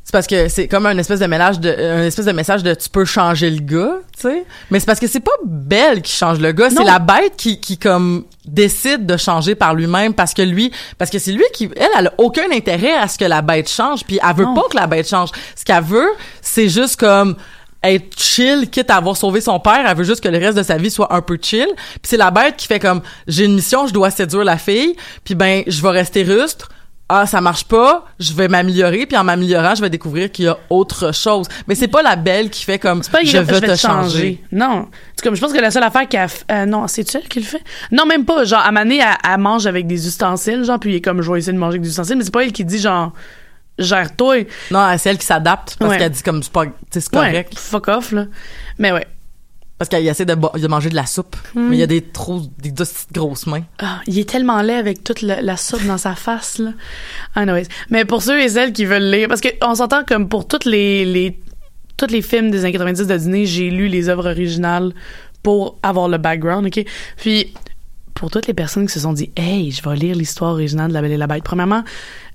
[0.08, 2.74] c'est parce que c'est comme un espèce de mélange de un espèce de message de
[2.74, 4.45] tu peux changer le gars, tu sais.
[4.72, 7.60] Mais c'est parce que c'est pas Belle qui change le gars, c'est la bête qui
[7.60, 11.70] qui comme décide de changer par lui-même parce que lui parce que c'est lui qui
[11.76, 14.53] elle elle a aucun intérêt à ce que la bête change puis elle veut Non.
[14.53, 15.32] pas que la bête change.
[15.58, 16.10] Ce qu'elle veut,
[16.41, 17.36] c'est juste comme
[17.84, 20.64] être chill, quitte à avoir sauvé son père, elle veut juste que le reste de
[20.64, 21.68] sa vie soit un peu chill.
[21.76, 24.95] Puis c'est la bête qui fait comme j'ai une mission, je dois séduire la fille,
[25.26, 26.70] puis ben je vais rester rustre.
[27.10, 30.47] Ah, ça marche pas, je vais m'améliorer, puis en m'améliorant, je vais découvrir qu'il y
[30.49, 31.47] a autre chose.
[31.66, 34.43] Mais c'est pas la belle qui fait comme pas je je veux vais te changer.
[34.51, 34.89] Non.
[35.16, 37.45] C'est comme, je pense que la seule affaire qu'elle euh, non, c'est elle qui le
[37.45, 37.64] fait?
[37.93, 38.43] Non, même pas.
[38.43, 41.32] Genre, à Mané, elle, elle mange avec des ustensiles, genre, puis il est comme, je
[41.32, 43.14] vais essayer de manger avec des ustensiles, mais c'est pas elle qui dit, genre,
[43.80, 44.45] gère-toi.
[44.72, 45.97] Non, c'est elle qui s'adapte parce Ouais.
[45.97, 48.26] qu'elle dit comme c'est pas c'est Ouais, correct fuck off, là.
[48.80, 49.08] Mais ouais.
[49.78, 51.70] Parce qu'elle essaie de, de manger de la soupe, Hmm.
[51.70, 53.64] mais il y a des trop des petites grosses mains.
[53.80, 56.72] Ah, il est tellement laid avec toute la, la soupe dans sa face, là.
[57.36, 57.68] Anyways.
[57.90, 61.06] Mais pour ceux et celles qui veulent lire, parce qu'on s'entend comme pour toutes les,
[61.06, 61.40] les,
[61.96, 64.94] tous les films des années 90 de Disney, j'ai lu les œuvres originales
[65.44, 66.84] pour avoir le background, OK?
[67.18, 67.54] Puis,
[68.16, 70.94] pour toutes les personnes qui se sont dit, hey, je vais lire l'histoire originale de
[70.96, 71.44] La Belle et la Bête.
[71.44, 71.84] Premièrement,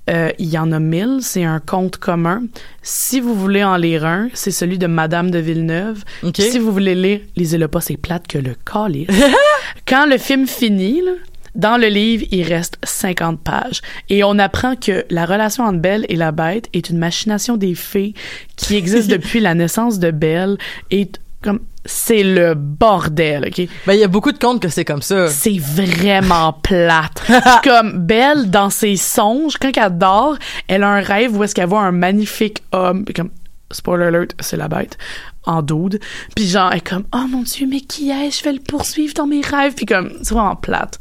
[0.09, 2.43] euh, il y en a mille, c'est un conte commun.
[2.81, 6.03] Si vous voulez en lire un, c'est celui de Madame de Villeneuve.
[6.37, 9.07] Si vous voulez lire, lisez-le pas, c'est plate que le calice.
[9.87, 11.11] Quand le film finit, là,
[11.55, 13.81] dans le livre, il reste 50 pages.
[14.09, 17.75] Et on apprend que la relation entre Belle et la bête est une machination des
[17.75, 18.13] fées
[18.55, 20.57] qui existe depuis la naissance de Belle.
[20.91, 21.09] Et
[21.43, 23.67] comme, c'est le bordel, OK?
[23.85, 25.27] Ben il y a beaucoup de contes que c'est comme ça.
[25.27, 27.21] C'est vraiment plate.
[27.63, 30.37] comme Belle, dans ses songes, quand elle dort,
[30.67, 33.29] elle a un rêve où est-ce qu'elle voit un magnifique homme, puis comme,
[33.71, 34.97] spoiler alert, c'est la bête,
[35.45, 35.99] en doude.
[36.35, 38.39] Puis genre, elle est comme, oh mon dieu, mais qui est-ce?
[38.39, 39.73] Je vais le poursuivre dans mes rêves.
[39.75, 40.99] Puis comme, c'est vraiment plate.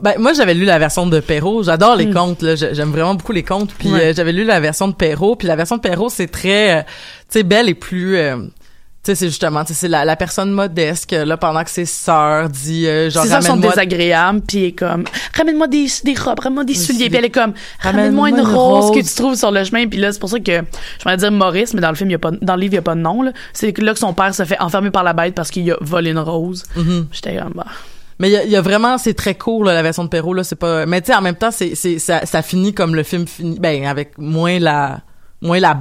[0.00, 3.14] Ben moi j'avais lu la version de Perrault, j'adore les contes là, J'ai- j'aime vraiment
[3.14, 3.92] beaucoup les contes puis.
[3.92, 4.06] Ouais.
[4.06, 6.82] euh, j'avais lu la version de Perrault, puis la version de Perrault c'est très euh,
[6.82, 6.88] tu
[7.28, 8.38] sais Belle est plus euh,
[9.04, 11.84] sais c'est justement tu sais c'est la, la personne modeste que là pendant que ses
[11.84, 15.04] sœurs dit euh, genre Ses sœurs sont désagréables, puis elle est comme,
[15.36, 17.08] ramène-moi des, des robes, ramène-moi des souliers.
[17.08, 19.86] Puis elle est comme, ramène-moi une, rose, que tu trouves sur le chemin.
[19.86, 20.62] Puis là, c'est pour ça que,
[21.00, 22.74] je vais dire Maurice, mais dans le film, il y a pas, dans le livre,
[22.74, 23.32] il y a pas de nom, là.
[23.52, 25.76] C'est que là que son père se fait enfermer par la bête parce qu'il a
[25.80, 26.64] volé une rose.
[26.76, 27.08] Mhm.
[27.12, 27.66] J'étais comme, bah.
[28.20, 30.44] Mais il y y a vraiment c'est très court là, la version de Perrault là,
[30.44, 33.02] c'est pas mais tu sais en même temps c'est c'est ça, ça finit comme le
[33.02, 35.00] film finit ben avec moins la
[35.44, 35.76] moins la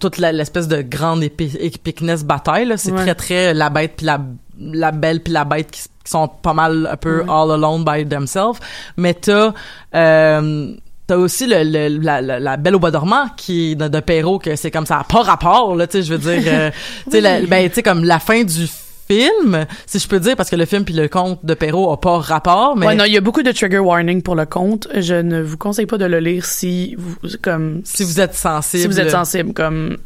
[0.00, 3.02] toute l'espèce de grande épi- épicness bataille c'est Ouais.
[3.02, 4.20] très très la bête puis la
[4.58, 8.06] la belle puis la bête qui, qui sont pas mal un peu all alone by
[8.08, 8.58] themselves.
[8.96, 9.52] Mais t'as
[9.94, 10.72] euh,
[11.06, 14.38] T'as aussi le, le- la, la, la Belle au bois dormant qui de, de Perrault
[14.38, 16.70] que c'est comme ça pas rapport là, tu sais, je veux dire, euh,
[17.10, 18.66] tu sais, ben tu sais comme la fin du
[19.08, 22.00] film, si je peux dire, parce que le film puis le conte de Perrault a
[22.00, 24.88] pas rapport, mais Ouais, non, il y a beaucoup de trigger warning pour le conte.
[24.94, 28.82] Je ne vous conseille pas de le lire si vous, comme, si vous êtes sensible,
[28.82, 29.96] si vous êtes sensible, comme,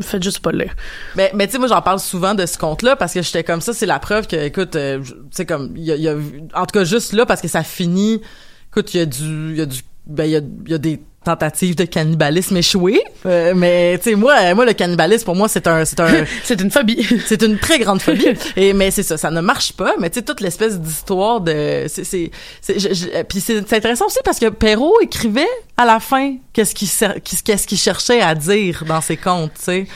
[0.00, 0.74] faites juste pas le lire.
[1.16, 3.60] Mais, mais tu sais, moi, j'en parle souvent de ce conte-là parce que j'étais comme
[3.60, 6.08] ça, c'est la preuve que, écoute, euh, tu sais, comme, il y a, il y
[6.08, 6.14] a-
[6.54, 8.20] en tout cas, juste là, parce que ça finit,
[8.70, 10.74] écoute, il y a du, il y a du, ben, il y a, il y
[10.74, 15.36] a des tentatives de cannibalisme échouées, Euh, mais tu sais, moi, moi, le cannibalisme, pour
[15.36, 17.06] moi, c'est un, c'est un, C'est une phobie.
[17.26, 18.34] c'est une très grande phobie.
[18.56, 19.94] Et mais c'est ça, ça ne marche pas.
[20.00, 22.30] Mais tu sais toute l'espèce d'histoire de, c'est, c'est,
[23.28, 26.88] puis c'est, intéressant aussi parce que Perrault écrivait à la fin qu'est-ce qu'il,
[27.44, 29.86] qu'est-ce qu'il cherchait à dire dans ses contes, tu sais.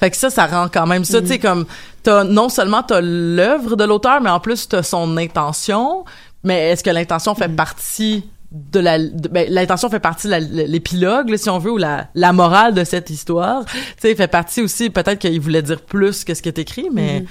[0.00, 1.66] Fait que ça, ça rend quand même ça, tu sais, comme
[2.02, 6.04] t'as non seulement t'as l'œuvre de l'auteur, mais en plus t'as son intention.
[6.42, 10.34] Mais est-ce que l'intention fait partie de la de- ben, l'intention fait partie de
[10.66, 13.64] l'épilogue si on veut ou la la morale de cette histoire.
[13.64, 16.88] Tu sais fait partie aussi peut-être qu'il voulait dire plus que ce qui est écrit
[16.92, 17.24] mais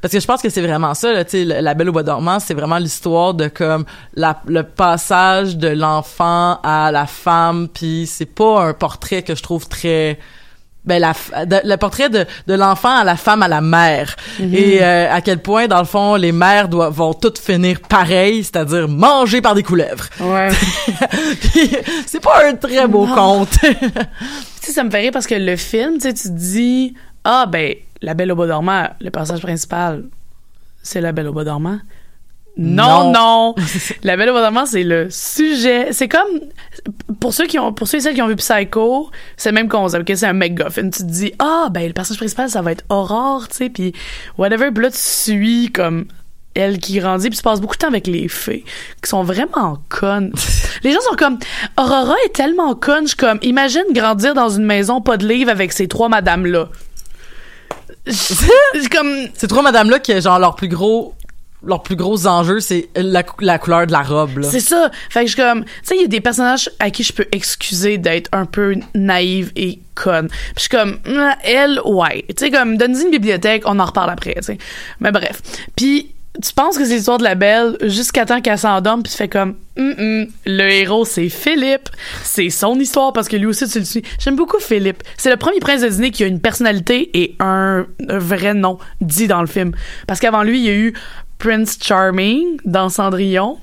[0.00, 2.40] parce que je pense que c'est vraiment ça tu sais la belle au bois dormant
[2.40, 8.26] c'est vraiment l'histoire de comme la, le passage de l'enfant à la femme puis c'est
[8.26, 10.18] pas un portrait que je trouve très
[10.84, 11.12] ben la
[11.46, 15.20] de- le portrait de, de l'enfant à la femme à la mère et euh, à
[15.22, 19.54] quel point dans le fond les mères doivent vont toutes finir pareil c'est-à-dire mangées par
[19.54, 20.48] des couleuvres Ouais.
[22.06, 23.14] C'est pas un très beau Non.
[23.14, 23.66] conte tu
[24.60, 28.14] sais, ça me fait rire parce que le film, tu tu dis, ah, ben, La
[28.14, 30.04] Belle au Bois dormant, le personnage principal,
[30.82, 31.78] c'est La Belle au Bois dormant.
[32.56, 33.54] Non, non.
[34.04, 35.88] La Belle au Bois c'est le sujet.
[35.92, 36.40] C'est comme,
[37.20, 39.68] pour ceux qui ont, pour ceux et celles qui ont vu Psycho, c'est le même
[39.68, 40.90] concept, que c'est un MacGuffin.
[40.90, 43.92] Tu te dis, ah, ben, le personnage principal, ça va être Aurore, tu sais, puis
[44.38, 44.70] whatever.
[44.70, 46.06] Puis là, tu suis comme
[46.54, 48.64] elle qui grandit, puis tu passes beaucoup de temps avec les fées,
[49.02, 50.32] qui sont vraiment connes.
[50.84, 51.38] les gens sont comme,
[51.76, 55.50] Aurora est tellement conne, je suis comme, imagine grandir dans une maison pas de livres
[55.50, 56.68] avec ces trois madames-là.
[58.06, 61.14] Je je- comme, c'est trois madame là qui genre leur plus gros
[61.66, 64.42] leur plus gros enjeu c'est la, cou- la couleur de la robe.
[64.42, 64.90] C'est ça.
[65.10, 67.26] Fait que je comme, tu sais, il y a des personnages à qui je peux
[67.32, 70.28] excuser d'être un peu naïve et conne.
[70.28, 72.24] Puis je suis comme, Ah, elle, ouais.
[72.28, 74.34] Tu sais, comme, donne-y une bibliothèque, on en reparle après.
[75.00, 75.40] Mais bref.
[75.76, 76.10] Puis,
[76.42, 79.28] tu penses que c'est l'histoire de la belle jusqu'à temps qu'elle s'endorme puis tu fais
[79.28, 81.88] comme le héros c'est Philippe
[82.24, 85.36] c'est son histoire parce que lui aussi tu le suis j'aime beaucoup Philippe c'est le
[85.36, 89.46] premier prince de Disney qui a une personnalité et un vrai nom dit dans le
[89.46, 89.74] film
[90.08, 90.92] parce qu'avant lui il y a eu
[91.38, 93.58] Prince Charming dans Cendrillon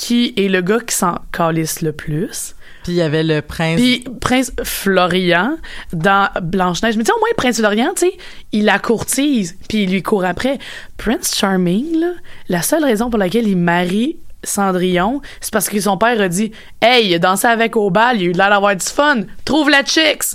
[0.00, 2.54] qui est le gars qui s'en calisse le plus
[2.84, 5.58] Puis il y avait le prince puis Prince Florian
[5.92, 6.96] dans Blanche-Neige.
[6.96, 8.16] Mais tu sais, au moins, Prince Florian, tu sais,
[8.52, 10.58] il la courtise, puis il lui court après.
[10.96, 12.12] Prince Charming, là,
[12.48, 16.50] la seule raison pour laquelle il marie Cendrillon, c'est parce que son père a dit
[16.80, 19.68] Hey, il a dansé avec au bal, il a eu l'air d'avoir du fun, trouve
[19.68, 20.34] la chicks!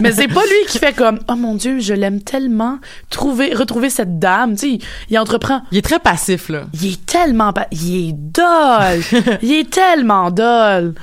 [0.00, 2.78] Mais c'est pas lui qui fait comme Oh mon Dieu, je l'aime tellement,
[3.10, 5.62] trouver, retrouver cette dame, tu sais, il, entreprend.
[5.72, 6.64] il est très passif là.
[6.74, 7.52] Il est tellement.
[7.52, 9.38] pa- Il est dole!
[9.42, 10.94] il est tellement dole!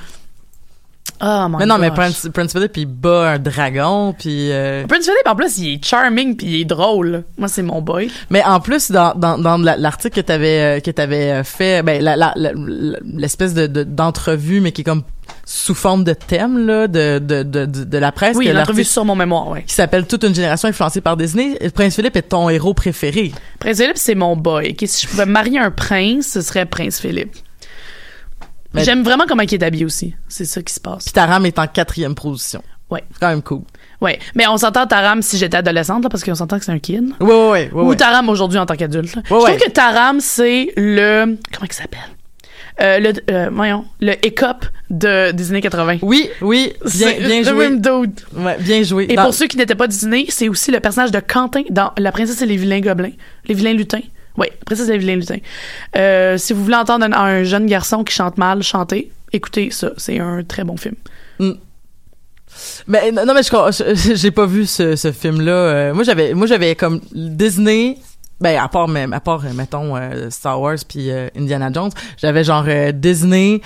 [1.22, 1.90] Oh mon mais non mais.
[1.90, 5.84] Prince Prince Philip il bat un dragon puis euh, Prince Philip, en plus, il est
[5.84, 7.24] charming puis il est drôle.
[7.38, 8.10] Moi, c'est mon boy.
[8.30, 11.82] Mais en plus, dans, dans, dans la- l'article que t'avais euh, que t'avais euh, fait,
[11.82, 12.02] ben
[13.04, 15.02] l'espèce de, de- d'entrevue, mais qui est comme
[15.46, 19.14] sous forme de thème là, de de de, de, la presse, Oui, l'entrevue sur mon
[19.14, 19.62] mémoire, ouais.
[19.62, 21.58] qui s'appelle Toute une génération influencée par Disney.
[21.74, 23.32] Prince Philip est ton héros préféré.
[23.60, 24.74] Prince Philip, c'est mon boy.
[24.86, 27.30] Si je pouvais marier un prince, ce serait Prince Philip.
[28.74, 30.14] Mais- J'aime vraiment comment il est habillé aussi.
[30.28, 31.04] C'est ça qui se passe.
[31.04, 32.62] Puis Taram est en quatrième position.
[32.90, 33.02] Ouais.
[33.12, 33.62] C'est quand même cool.
[34.00, 34.18] Ouais.
[34.34, 37.10] Mais on s'entend Taram si j'étais adolescente, là, parce qu'on s'entend que c'est un kid.
[37.20, 37.70] Ouais ouais ouais.
[37.72, 37.96] ouais, Ou ouais.
[37.96, 39.14] Taram aujourd'hui en tant qu'adulte.
[39.16, 39.40] Ouais, je ouais.
[39.56, 41.36] trouve que Taram, c'est le.
[41.52, 42.00] Comment il s'appelle?
[42.82, 45.98] Euh, le, euh, voyons, le écope de des années 80.
[46.02, 47.68] Oui, oui, bien, bien joué.
[47.70, 47.80] même.
[48.36, 49.06] Ouais, bien joué.
[49.08, 51.92] Et Dans- pour ceux qui n'étaient pas Disney, c'est aussi le personnage de Quentin dans
[51.98, 53.12] La princesse et les vilains gobelins.
[53.46, 54.00] Les vilains lutins.
[54.36, 55.38] Oui, et les vilains lutins.
[55.96, 59.90] Euh, si vous voulez entendre un, un jeune garçon qui chante mal chanter, écoutez ça.
[59.96, 60.96] C'est un très bon film.
[62.86, 65.92] Mais non, mais je j'ai pas vu ce, ce film là.
[65.92, 67.98] moi j'avais moi j'avais comme Disney
[68.40, 72.44] ben à part à part euh, mettons euh, Star Wars puis euh, Indiana Jones, j'avais
[72.44, 73.60] genre euh, Disney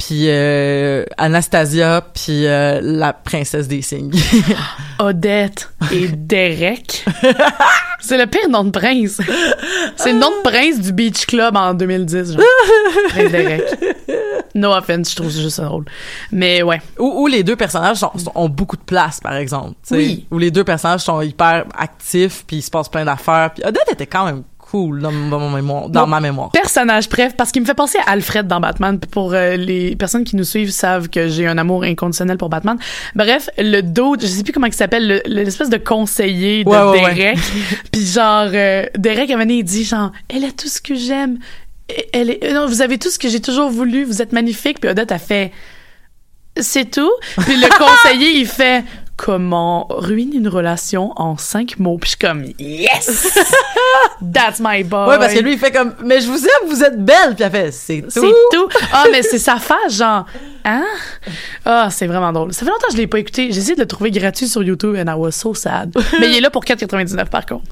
[0.00, 4.10] puis euh, Anastasia puis euh, la princesse des signes.
[4.98, 7.04] Odette et Derek.
[8.00, 9.20] c'est le pire nom de prince.
[9.96, 12.32] C'est le nom de prince du Beach Club en 2010.
[12.32, 12.42] Genre.
[13.10, 13.62] Prince Derek.
[14.54, 15.84] No offense, je trouve juste ça drôle.
[16.32, 16.80] Mais ouais.
[16.98, 19.74] où, où les deux personnages sont- sont- ont beaucoup de place par exemple.
[19.90, 20.26] Oui.
[20.30, 23.92] Où les deux personnages sont hyper actifs puis il se passe plein d'affaires puis Odette
[23.92, 26.50] était quand même cool dans, dans mon mémoire, dans ma mémoire.
[26.52, 28.98] Personnage bref parce qu'il me fait penser à Alfred dans Batman.
[28.98, 32.76] Pour euh, les personnes qui nous suivent savent que j'ai un amour inconditionnel pour Batman.
[33.14, 36.76] Bref, le dude, je sais plus comment il s'appelle, le- l'espèce de conseiller de Ouais,
[36.82, 37.14] ouais, ouais.
[37.14, 37.38] Derek.
[37.92, 40.80] Puis genre, euh, Derek à un moment donné, il dit genre, elle a tout ce
[40.80, 41.38] que j'aime.
[42.12, 44.04] Elle est, euh, non, vous avez tout ce que j'ai toujours voulu.
[44.04, 44.80] Vous êtes magnifique.
[44.80, 45.50] Puis Odette a fait,
[46.60, 47.10] c'est tout.
[47.38, 48.84] Puis le conseiller, il fait
[49.22, 51.98] comment ruiner une relation en cinq mots.
[51.98, 53.38] Puis je suis comme yes,
[54.32, 55.08] that's my boy.
[55.10, 57.34] Ouais, parce que lui, il fait comme, mais je vous aime, vous êtes belle.
[57.34, 58.08] Puis elle fait, c'est tout.
[58.08, 58.20] c'est
[58.52, 58.68] tout.
[58.92, 60.24] Ah, mais c'est sa face, genre,
[60.64, 60.86] hein?
[61.66, 62.54] Ah, c'est vraiment drôle.
[62.54, 63.52] Ça fait longtemps que je l'ai pas écouté.
[63.52, 65.94] J'ai essayé de le trouver gratuit sur YouTube and I was so sad.
[66.18, 67.64] mais il est là pour 4,99 par contre.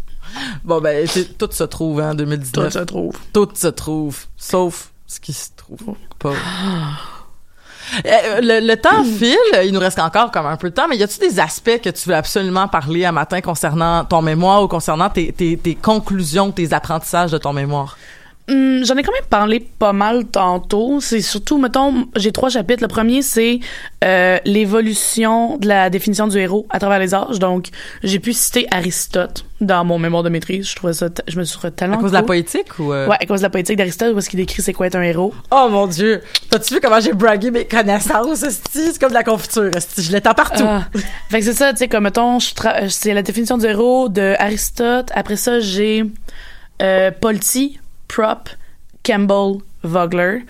[0.65, 2.73] Bon, ben, tout se trouve, hein, en Tout 2019.
[2.75, 3.17] se trouve.
[3.33, 6.35] Tout se trouve, sauf ce qui se trouve pas.
[8.07, 10.97] Euh, Le, le temps file, il nous reste encore comme un peu de temps, mais
[10.97, 14.69] y a-tu des aspects que tu veux absolument parler à matin concernant ton mémoire ou
[14.69, 17.97] concernant tes, tes, tes conclusions, tes apprentissages de ton mémoire?
[18.49, 21.01] Hum, J'en ai quand même parlé pas mal tantôt.
[21.01, 22.83] C'est surtout, mettons, j'ai trois chapitres.
[22.83, 23.61] Le premier, c'est
[24.05, 27.39] euh, l'évolution de la définition du héros à travers les âges.
[27.39, 27.69] Donc,
[28.03, 30.69] j'ai pu citer Aristote dans mon mémoire de maîtrise.
[30.71, 32.93] Je trouvais ça, je me suis trouvé À tellement cause de la poétique ou...
[32.93, 33.09] euh?
[33.09, 35.35] Ouais, à cause de la poétique d'Aristote, est-ce qu'il décrit c'est quoi être un héros.
[35.51, 36.23] Oh mon dieu!
[36.49, 38.45] T'as-tu vu comment j'ai bragué mes connaissances?
[38.71, 39.71] C'est comme de la confiture.
[39.99, 40.65] Je l'étends partout.
[40.67, 40.87] Ah.
[41.29, 44.35] Fait que c'est ça, tu sais, comme mettons, tra- c'est la définition du héros de
[44.39, 45.11] Aristote.
[45.15, 46.05] Après ça, j'ai
[46.81, 48.49] euh, Polti, Prop,
[49.05, 50.41] Campbell, Vogler.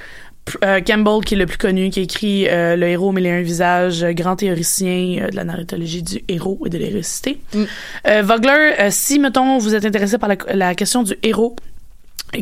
[0.64, 3.30] Euh, Campbell, qui est le plus connu, qui a écrit euh, Le héros mille et
[3.30, 7.40] un visages, euh, grand théoricien de la narratologie du héros et de l'hérécité.
[7.54, 7.64] Mm.
[8.22, 11.56] Vogler, si, mettons, vous êtes intéressé par la, la question du héros,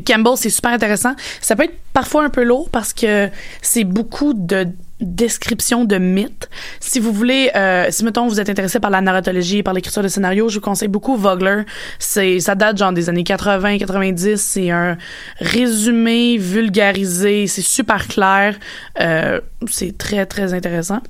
[0.04, 1.14] Campbell, c'est super intéressant.
[1.40, 3.28] Ça peut être parfois un peu lourd parce que
[3.62, 4.68] c'est beaucoup de
[5.00, 6.48] descriptions de mythes.
[6.80, 10.08] Si vous voulez, euh, si mettons vous êtes intéressé par la narratologie, par l'écriture de
[10.08, 11.62] scénario, je vous conseille beaucoup Vogler.
[11.98, 14.36] C'est, ça date genre des années 80, 90.
[14.36, 14.96] C'est un
[15.38, 17.46] résumé vulgarisé.
[17.46, 18.56] C'est super clair.
[19.00, 21.00] Euh, c'est très très intéressant.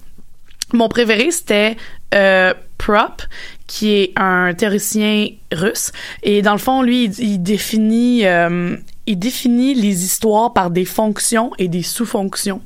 [0.72, 1.76] Mon préféré, c'était
[2.14, 3.22] euh, Prop,
[3.68, 5.92] qui est un théoricien russe.
[6.24, 8.76] Et dans le fond, lui, il, il définit, euh,
[9.06, 12.62] il définit les histoires par des fonctions et des sous-fonctions.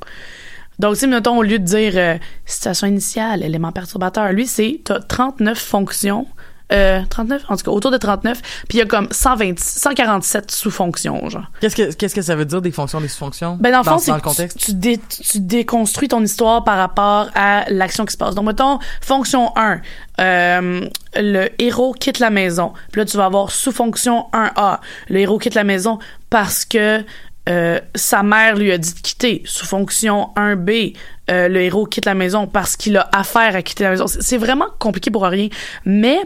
[0.81, 4.99] Donc, si, mettons, au lieu de dire euh, situation initiale, élément perturbateur, lui, c'est t'as
[4.99, 6.27] 39 fonctions.
[6.73, 8.41] Euh, 39, en tout cas, autour de 39.
[8.69, 11.43] Puis il y a comme 120, 147 sous-fonctions, genre.
[11.59, 13.57] Qu'est-ce que, qu'est-ce que ça veut dire, des fonctions, des sous-fonctions?
[13.59, 14.57] Ben dans le fond, c'est que tu- contexte?
[14.57, 18.35] Tu, dé- tu déconstruis ton histoire par rapport à l'action qui se passe.
[18.35, 19.81] Donc, mettons, fonction 1,
[20.21, 22.71] euh, le héros quitte la maison.
[22.93, 24.79] Puis là, tu vas avoir sous-fonction 1A.
[25.09, 27.03] Le héros quitte la maison parce que
[27.49, 29.41] euh, sa mère lui a dit de quitter.
[29.45, 30.95] Sous-fonction 1B,
[31.29, 34.05] euh, le héros quitte la maison parce qu'il a affaire à quitter la maison.
[34.07, 35.49] C'est vraiment compliqué pour rien.
[35.85, 36.19] Mais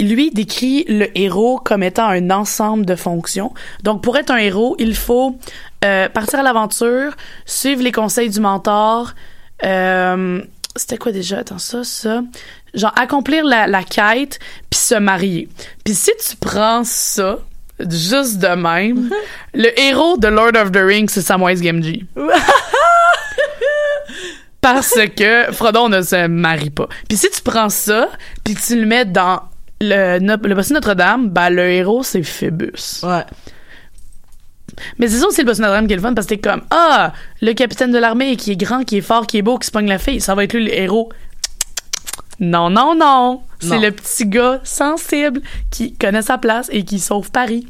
[0.00, 3.52] lui décrit le héros comme étant un ensemble de fonctions.
[3.82, 5.38] Donc, pour être un héros, il faut
[5.84, 9.14] euh, partir à l'aventure, suivre les conseils du mentor.
[10.74, 11.40] C'était quoi déjà?
[11.40, 12.22] Attends, ça, ça.
[12.72, 14.38] Genre, accomplir la, la quête,
[14.70, 15.48] puis se marier.
[15.84, 17.40] Puis si tu prends ça,
[17.80, 19.10] juste de même,
[19.54, 22.06] le héros de Lord of the Rings, c'est Samwise Gamgee.
[24.60, 26.88] Parce que Frodon ne se marie pas.
[27.08, 28.08] Puis si tu prends ça,
[28.44, 29.42] puis tu le mets dans
[29.80, 33.00] le, le bossu Notre-Dame, ben le héros, c'est Phoebus.
[33.02, 33.24] Ouais.
[34.98, 36.62] Mais c'est ça aussi le boss Notre-Dame qui est le fun parce que t'es comme
[36.70, 39.66] Ah, le capitaine de l'armée qui est grand, qui est fort, qui est beau, qui
[39.66, 41.10] se pogne la fille, ça va être lui le héros.
[42.42, 43.40] Non, non, non.
[43.60, 45.40] C'est le petit gars sensible
[45.70, 47.66] qui connaît sa place et qui sauve Paris.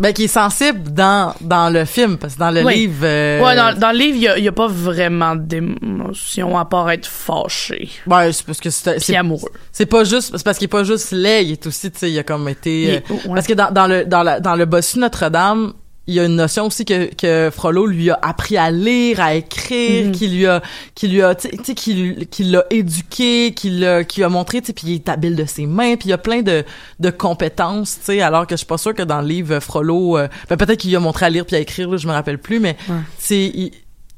[0.00, 2.74] Ben, qui est sensible dans, dans le film, parce que dans le Oui.
[2.74, 3.00] livre...
[3.04, 6.88] euh, Ouais, dans, dans le livre, il y a, a pas vraiment d'émotion à part
[6.90, 7.88] être fâché.
[8.06, 9.50] Ouais, c'est parce que c'est, amoureux.
[9.72, 12.10] c'est pas juste, c'est parce qu'il est pas juste laid, il est aussi, tu sais,
[12.12, 13.34] il a comme été, Il euh, est- ouais.
[13.34, 15.72] parce que dans, dans le, dans la, dans le bossu Notre-Dame,
[16.08, 19.34] il y a une notion aussi que, que Frollo lui a appris à lire, à
[19.34, 20.12] écrire, Mhm.
[20.12, 20.60] qui lui a,
[20.96, 24.68] qui lui a, tu sais, qui, qui l'a éduqué, qui l'a, qui a montré, tu
[24.68, 26.64] sais, puis il est habile de ses mains, puis il y a plein de,
[26.98, 30.18] de compétences, tu sais, alors que je suis pas sûre que dans le livre Frollo,
[30.18, 32.12] euh, ben peut-être qu'il lui a montré à lire puis à écrire, là, je me
[32.12, 32.96] rappelle plus, mais Ouais.
[33.30, 33.70] il,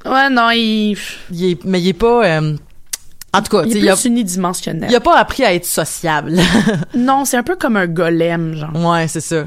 [0.07, 0.97] Ouais, non, il,
[1.30, 2.57] il est, mais il est pas, euh,
[3.34, 4.88] en tout cas, il est il a, plus unidimensionnel.
[4.91, 6.38] il a pas appris à être sociable.
[6.95, 8.74] Non, c'est un peu comme un golem, genre.
[8.91, 9.45] ouais, c'est ça.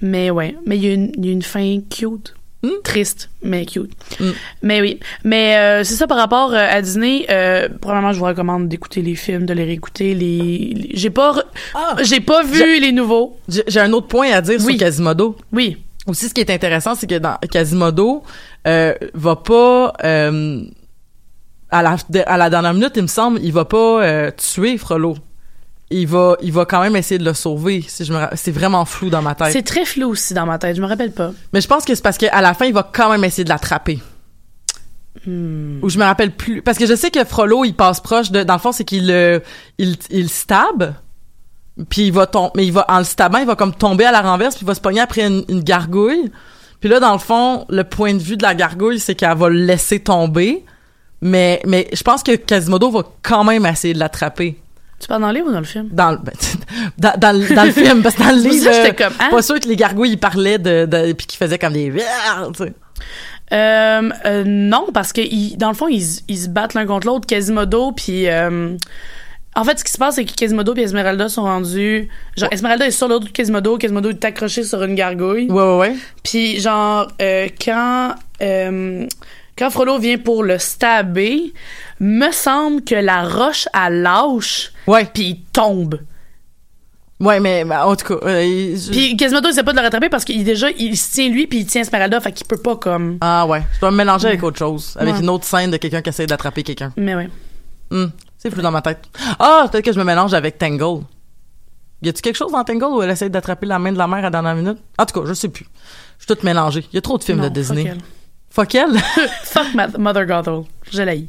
[0.00, 2.34] Mais ouais, mais il y, a une- il y a une fin cute.
[2.62, 2.70] Hmm?
[2.82, 3.92] Triste, mais cute.
[4.18, 4.30] Hmm.
[4.62, 4.98] Mais oui.
[5.24, 7.26] Mais euh, c'est ça par rapport euh, à Disney.
[7.30, 10.14] Euh, probablement, je vous recommande d'écouter les films, de les réécouter.
[10.14, 10.38] Les,
[10.74, 11.44] les- j'ai pas, re-
[11.74, 11.96] Ah!
[12.02, 13.38] j'ai pas vu les nouveaux.
[13.48, 14.72] J'ai un autre point à dire Oui.
[14.72, 15.36] sur Quasimodo.
[15.52, 15.76] Oui.
[16.06, 18.22] Aussi, ce qui est intéressant, c'est que dans Quasimodo,
[18.66, 19.92] euh, va pas
[21.70, 25.16] à la à la dernière minute, il me semble, il va pas euh, tuer Frollo.
[25.90, 27.84] Il va, il va quand même essayer de le sauver.
[27.86, 29.52] Si je me, ra- c'est vraiment flou dans ma tête.
[29.52, 31.32] C'est très flou aussi dans ma tête, je me rappelle pas.
[31.52, 33.48] Mais je pense que c'est parce qu'à la fin, il va quand même essayer de
[33.48, 34.00] l'attraper.
[35.24, 35.78] Hmm.
[35.82, 36.62] Ou je me rappelle plus.
[36.62, 38.42] Parce que je sais que Frollo, il passe proche de.
[38.42, 39.42] Dans le fond, c'est qu'il le,
[39.78, 40.94] il, il stab.
[41.88, 42.52] Puis il va tomber.
[42.56, 44.66] Mais il va, en le stabant, il va comme tomber à la renverse, puis il
[44.66, 46.30] va se pogner après une, une gargouille.
[46.80, 49.48] Puis là, dans le fond, le point de vue de la gargouille, c'est qu'elle va
[49.48, 50.64] le laisser tomber.
[51.22, 54.58] Mais, mais je pense que Quasimodo va quand même essayer de l'attraper.
[54.98, 55.88] Tu parles dans le livre ou dans le film?
[55.92, 56.32] Dans le, ben,
[56.98, 59.28] dans, dans, le- dans le film, parce que dans le livre, ça euh, comme, hein?
[59.30, 61.92] pas sûr que les gargouilles, ils parlaient de, de puis qu'ils faisaient comme des...
[63.52, 67.06] Euh, euh, non, parce que ils- dans le fond, ils, ils se battent l'un contre
[67.06, 68.28] l'autre, Quasimodo, puis...
[68.28, 68.76] euh,
[69.54, 72.08] en fait, ce qui se passe, c'est que Quasimodo et Esmeralda sont rendus...
[72.36, 75.50] Genre, Esmeralda est sur l'autre de Quasimodo, Quasimodo est accroché sur une gargouille.
[75.50, 75.96] Ouais, ouais, ouais.
[76.22, 78.14] Puis genre euh, quand
[79.58, 81.52] quand Frollo vient pour le stabber,
[82.00, 85.98] me semble que la roche elle lâche Ouais, puis il tombe.
[87.20, 88.26] ouais, mais mais en tout cas...
[88.26, 91.12] euh, je- Puis Quasimodo il sait pas de le rattraper parce qu'il déjà il se
[91.12, 93.90] tient lui puis il tient Esmeralda fait qu'il peut pas comme Ah ouais, je dois
[93.90, 94.94] me mélanger avec autre chose.
[95.00, 95.20] Avec Ouais.
[95.20, 96.92] une autre scène de quelqu'un qui essaie d'attraper quelqu'un.
[96.96, 97.28] mais ouais.
[97.90, 98.98] Hmm, c'est flou dans ma tête.
[99.38, 101.04] Ah, peut-être que je me mélange avec Tangle.
[102.02, 104.18] Y a-tu quelque chose dans Tangle où elle essaie d'attraper la main de la mère
[104.18, 104.78] à la dernière minute?
[104.98, 105.64] En tout cas, je sais plus.
[106.18, 106.84] Je suis toute mélangée.
[106.92, 107.94] Y a trop de films Non, de Disney.
[108.50, 108.98] Fuck elle.
[109.44, 110.62] Fuck ma- Mother Gothel.
[110.92, 111.26] Je l'haïs.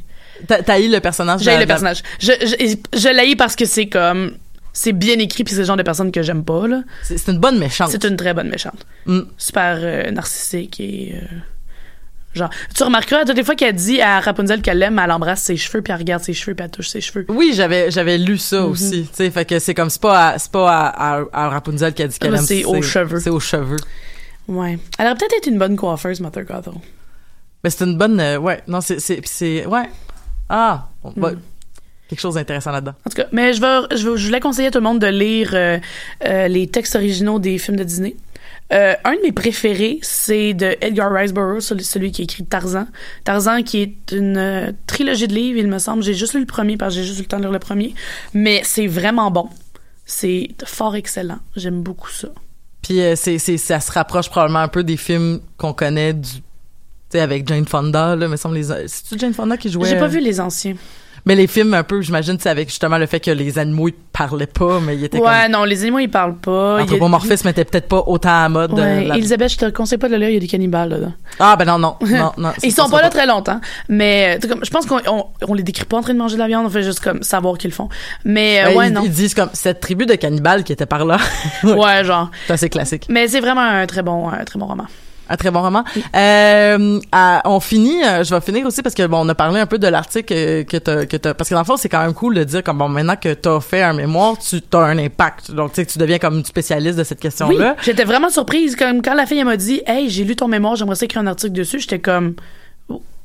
[0.47, 1.41] T'as t'as eu le personnage?
[1.41, 2.03] J'ai la- le personnage.
[2.19, 4.33] Je je, je parce que c'est comme
[4.71, 6.83] c'est bien écrit puis c'est le genre de personne que j'aime pas là.
[7.03, 7.89] C'est une bonne méchante.
[7.89, 8.85] C'est une très bonne méchante.
[9.07, 9.21] Mm.
[9.37, 11.25] Super euh, narcissique et euh,
[12.35, 15.57] genre tu remarqueras toutes les fois qu'elle dit à Rapunzel qu'elle l'aime, elle embrasse ses
[15.57, 17.25] cheveux puis elle regarde ses cheveux puis elle touche ses cheveux.
[17.29, 18.63] Oui, j'avais j'avais lu ça Mm-hmm.
[18.69, 19.01] aussi.
[19.09, 21.87] Tu sais, fait que c'est comme c'est pas à, c'est pas à, à, à Rapunzel
[21.87, 22.45] a dit qu'elle Là, aime.
[22.45, 23.19] c'est aux cheveux.
[23.19, 23.77] C'est aux cheveux.
[24.47, 24.77] Ouais.
[24.99, 26.73] Elle aurait peut-être été une bonne coiffeuse, Mother Gothel.
[27.63, 28.19] Mais c'est une bonne.
[28.19, 29.89] euh, ouais, non, c'est c'est c'est ouais.
[30.49, 31.39] Ah, on va- Mm.
[32.09, 32.93] quelque chose d'intéressant là-dedans.
[33.05, 34.99] En tout cas, mais je veux, je, veux- je voulais conseiller à tout le monde
[34.99, 35.77] de lire euh,
[36.25, 38.15] euh, les textes originaux des films de Disney.
[38.73, 42.85] Euh, un de mes préférés, c'est de Edgar Rice Burroughs, celui, qui a écrit Tarzan.
[43.23, 46.03] Tarzan, qui est une euh, trilogie de livres, il me semble.
[46.03, 47.59] J'ai juste lu le premier parce que j'ai juste eu le temps de lire le
[47.59, 47.93] premier.
[48.33, 49.49] Mais c'est vraiment bon.
[50.05, 51.39] C'est fort excellent.
[51.55, 52.27] J'aime beaucoup ça.
[52.81, 56.29] Puis euh, c'est c'est ça se rapproche probablement un peu des films qu'on connaît du
[57.09, 59.89] sais avec Jane Fonda là, me semble les c'est Jane Fonda qui jouait?
[59.89, 60.75] J'ai pas euh, vu les anciens.
[61.25, 63.93] Mais les films un peu, j'imagine c'est avec justement le fait que les animaux ils
[64.13, 66.81] parlaient pas mais ils étaient Ouais, non, les animaux, ils parlent pas.
[66.81, 68.71] anthropomorphisme était peut-être pas autant à mode.
[68.71, 70.47] euh, Ouais, là- Elisabeth, je te conseille pas de le lire, il y a des
[70.47, 71.07] cannibales là.
[71.39, 72.53] Ah ben non non non non.
[72.63, 75.63] Ils sont pas là très longtemps, mais euh, comme, je pense qu'on on, on les
[75.63, 77.71] décrit pas en train de manger de la viande, on fait juste comme savoir qu'ils
[77.71, 77.89] le font.
[78.23, 79.01] Mais euh, Ben, ouais, ils, non.
[79.03, 81.17] ils disent comme cette tribu de cannibales qui était par là.
[81.63, 81.73] Ouais.
[81.87, 82.31] Ouais, genre.
[82.47, 83.05] C'est assez classique.
[83.09, 84.85] Mais c'est vraiment un très bon, un très bon roman.
[85.29, 85.83] Un très bon roman.
[86.15, 86.99] Euh,
[87.45, 89.77] on finit, euh, je vais finir aussi parce que bon, on a parlé un peu
[89.77, 90.33] de l'article
[90.65, 92.63] que t'as, que t'as, parce que dans le fond, c'est quand même cool de dire
[92.63, 95.51] comme bon, maintenant que t'as fait un mémoire, tu as un impact.
[95.51, 97.75] Donc, tu sais, tu deviens comme une spécialiste de cette Oui, question-là.
[97.83, 100.97] j'étais vraiment surprise comme quand la fille m'a dit "Hey, j'ai lu ton mémoire, j'aimerais
[101.01, 102.35] écrire un article dessus." J'étais comme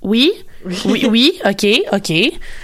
[0.02, 0.32] oui,
[0.84, 2.12] oui, oui, ok, ok.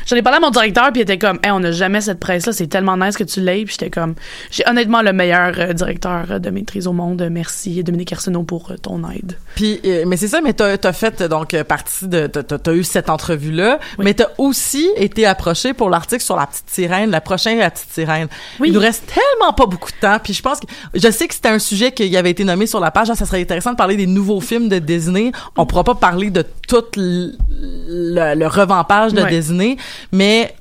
[0.06, 2.20] J'en ai parlé à mon directeur, puis il était comme, hey, on n'a jamais cette
[2.20, 3.64] presse-là, c'est tellement nice que tu l'aies.
[3.64, 4.14] Puis j'étais comme,
[4.50, 7.26] j'ai honnêtement le meilleur euh, directeur euh, de maîtrise au monde.
[7.30, 9.36] Merci, Dominique Arsenault, pour euh, ton aide.
[9.54, 12.84] Puis, euh, mais c'est ça, mais t'as, t'as fait donc partie de, t'as, t'as eu
[12.84, 14.04] cette entrevue-là, Oui.
[14.04, 17.90] mais t'as aussi été approché pour l'article sur la petite sirène, la prochaine la petite
[17.90, 18.28] sirène.
[18.60, 18.68] Oui.
[18.68, 21.34] Il nous reste tellement pas beaucoup de temps, puis je pense que je sais que
[21.34, 23.08] c'était un sujet qui avait été nommé sur la page.
[23.10, 25.32] Ah, ça serait intéressant de parler des nouveaux films de Disney.
[25.56, 27.32] On pourra pas parler de tout le,
[27.88, 29.30] le- le revampage de Ouais.
[29.30, 29.76] Disney,
[30.12, 30.54] mais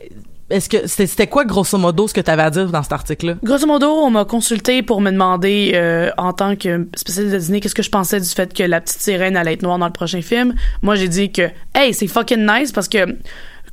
[0.49, 3.33] est-ce que c'était, quoi grosso modo ce que tu avais à dire dans cet article-là?
[3.43, 7.59] Grosso modo, on m'a consulté pour me demander, euh, en tant que spécialiste de Disney,
[7.59, 9.91] qu'est-ce que je pensais du fait que la petite sirène allait être noire dans le
[9.91, 10.55] prochain film.
[10.81, 13.17] Moi, j'ai dit que, hey, c'est fucking nice parce que,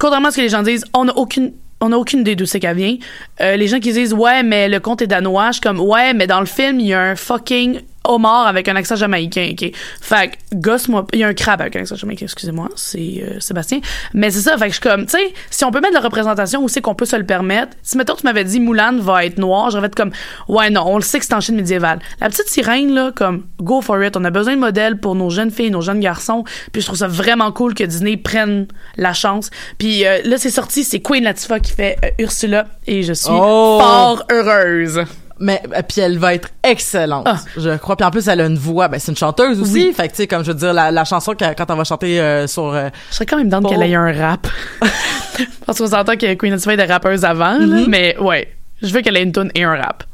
[0.01, 2.47] contrairement à ce que les gens disent, on n'a aucune on n'a aucune idée d'où
[2.47, 2.97] c'est qu'elle vient.
[3.43, 6.15] Euh, les gens qui disent ouais mais le conte est danois, je suis comme ouais
[6.15, 9.71] mais dans le film il y a un fucking homard avec un accent jamaïcain, ok?
[10.01, 13.41] Fait que gosse-moi, il y a un crabe avec un accent jamaïcain, excusez-moi, c'est euh,
[13.41, 13.81] Sébastien.
[14.13, 15.99] Mais c'est ça, fait que je suis comme, tu sais, si on peut mettre de
[15.99, 17.77] la représentation où c'est qu'on peut se le permettre.
[17.83, 20.13] Si mettons tu m'avais dit Moulin va être noir, j'aurais fait comme
[20.49, 21.99] ouais non, on le sait que c'est en Chine médiévale.
[22.21, 25.31] La petite sirène là, comme go for it, on a besoin de modèles pour nos
[25.31, 26.45] jeunes filles, nos jeunes garçons.
[26.73, 29.51] Puis je trouve ça vraiment cool que Disney prenne la chance.
[29.79, 33.31] Puis euh, là c'est sorti, c'est Queen Latifah qui fait euh, Ursula et je suis
[33.31, 33.79] Oh!
[33.81, 35.01] fort heureuse.
[35.41, 37.39] Mais euh, puis elle va être excellente, Ah.
[37.57, 37.97] je crois.
[37.97, 39.73] Puis en plus, elle a une voix, ben c'est une chanteuse aussi.
[39.89, 39.93] Oui.
[39.93, 42.21] Fait que tu sais, comme je veux dire, la, la chanson quand elle va chanter
[42.21, 43.69] euh, sur, euh, Je serais quand même Bon.
[43.69, 44.47] qu'elle ait un rap.
[45.67, 47.87] Parce qu'on s'entend que Queen Latifah était rappeuse avant, là, Mhm.
[47.89, 48.55] mais ouais.
[48.83, 50.05] Je veux qu'elle ait une tune et un rap.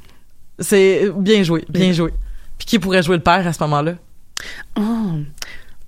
[0.59, 2.12] c'est bien joué, bien joué.
[2.59, 3.93] Puis qui pourrait jouer le père à ce moment-là?
[4.77, 4.83] Oh.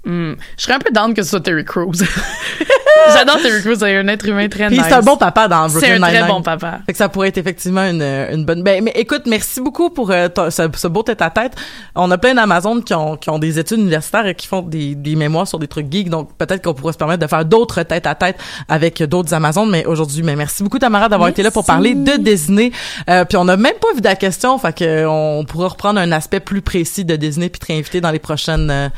[0.05, 0.35] Hmm.
[0.59, 1.93] Je serais un peu down que ce soit Terry Crews.
[3.15, 4.87] J'adore Terry Crews, c'est un être humain très Puis nice.
[4.89, 6.29] c'est un bon papa dans C'est Brooklyn un très Nine-Nine.
[6.29, 6.81] bon papa.
[6.87, 8.63] Fait que ça pourrait être effectivement une, une bonne.
[8.63, 11.53] Ben, mais écoute, merci beaucoup pour euh, ce, ce beau tête-à-tête.
[11.95, 14.95] On a plein d'Amazones qui ont, qui ont des études universitaires et qui font des,
[14.95, 16.11] des mémoires sur des trucs geeks.
[16.11, 18.37] Donc peut-être qu'on pourrait se permettre de faire d'autres tête-à-tête
[18.69, 19.71] avec d'autres Amazones.
[19.71, 22.73] Mais aujourd'hui, mais merci beaucoup Tamara d'avoir été là pour parler de Disney.
[23.11, 24.59] Euh, puis on n'a même pas vu la question.
[24.59, 28.01] Fait que euh, on pourra reprendre un aspect plus précis de Disney puis te réinviter
[28.01, 28.89] dans les prochaines euh,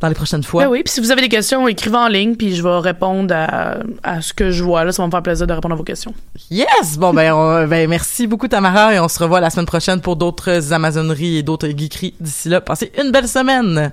[0.00, 0.64] dans les prochaines fois.
[0.64, 3.34] Ben oui, puis si vous avez des questions, écrivez en ligne, puis je vais répondre
[3.34, 4.84] à, à ce que je vois.
[4.84, 6.12] Là, ça va me faire plaisir de répondre à vos questions.
[6.50, 6.98] Yes!
[6.98, 10.16] Bon, ben, on- ben, merci beaucoup, Tamara, et on se revoit la semaine prochaine pour
[10.16, 12.14] d'autres Amazoneries et d'autres geekeries.
[12.20, 13.92] D'ici là, passez une belle semaine!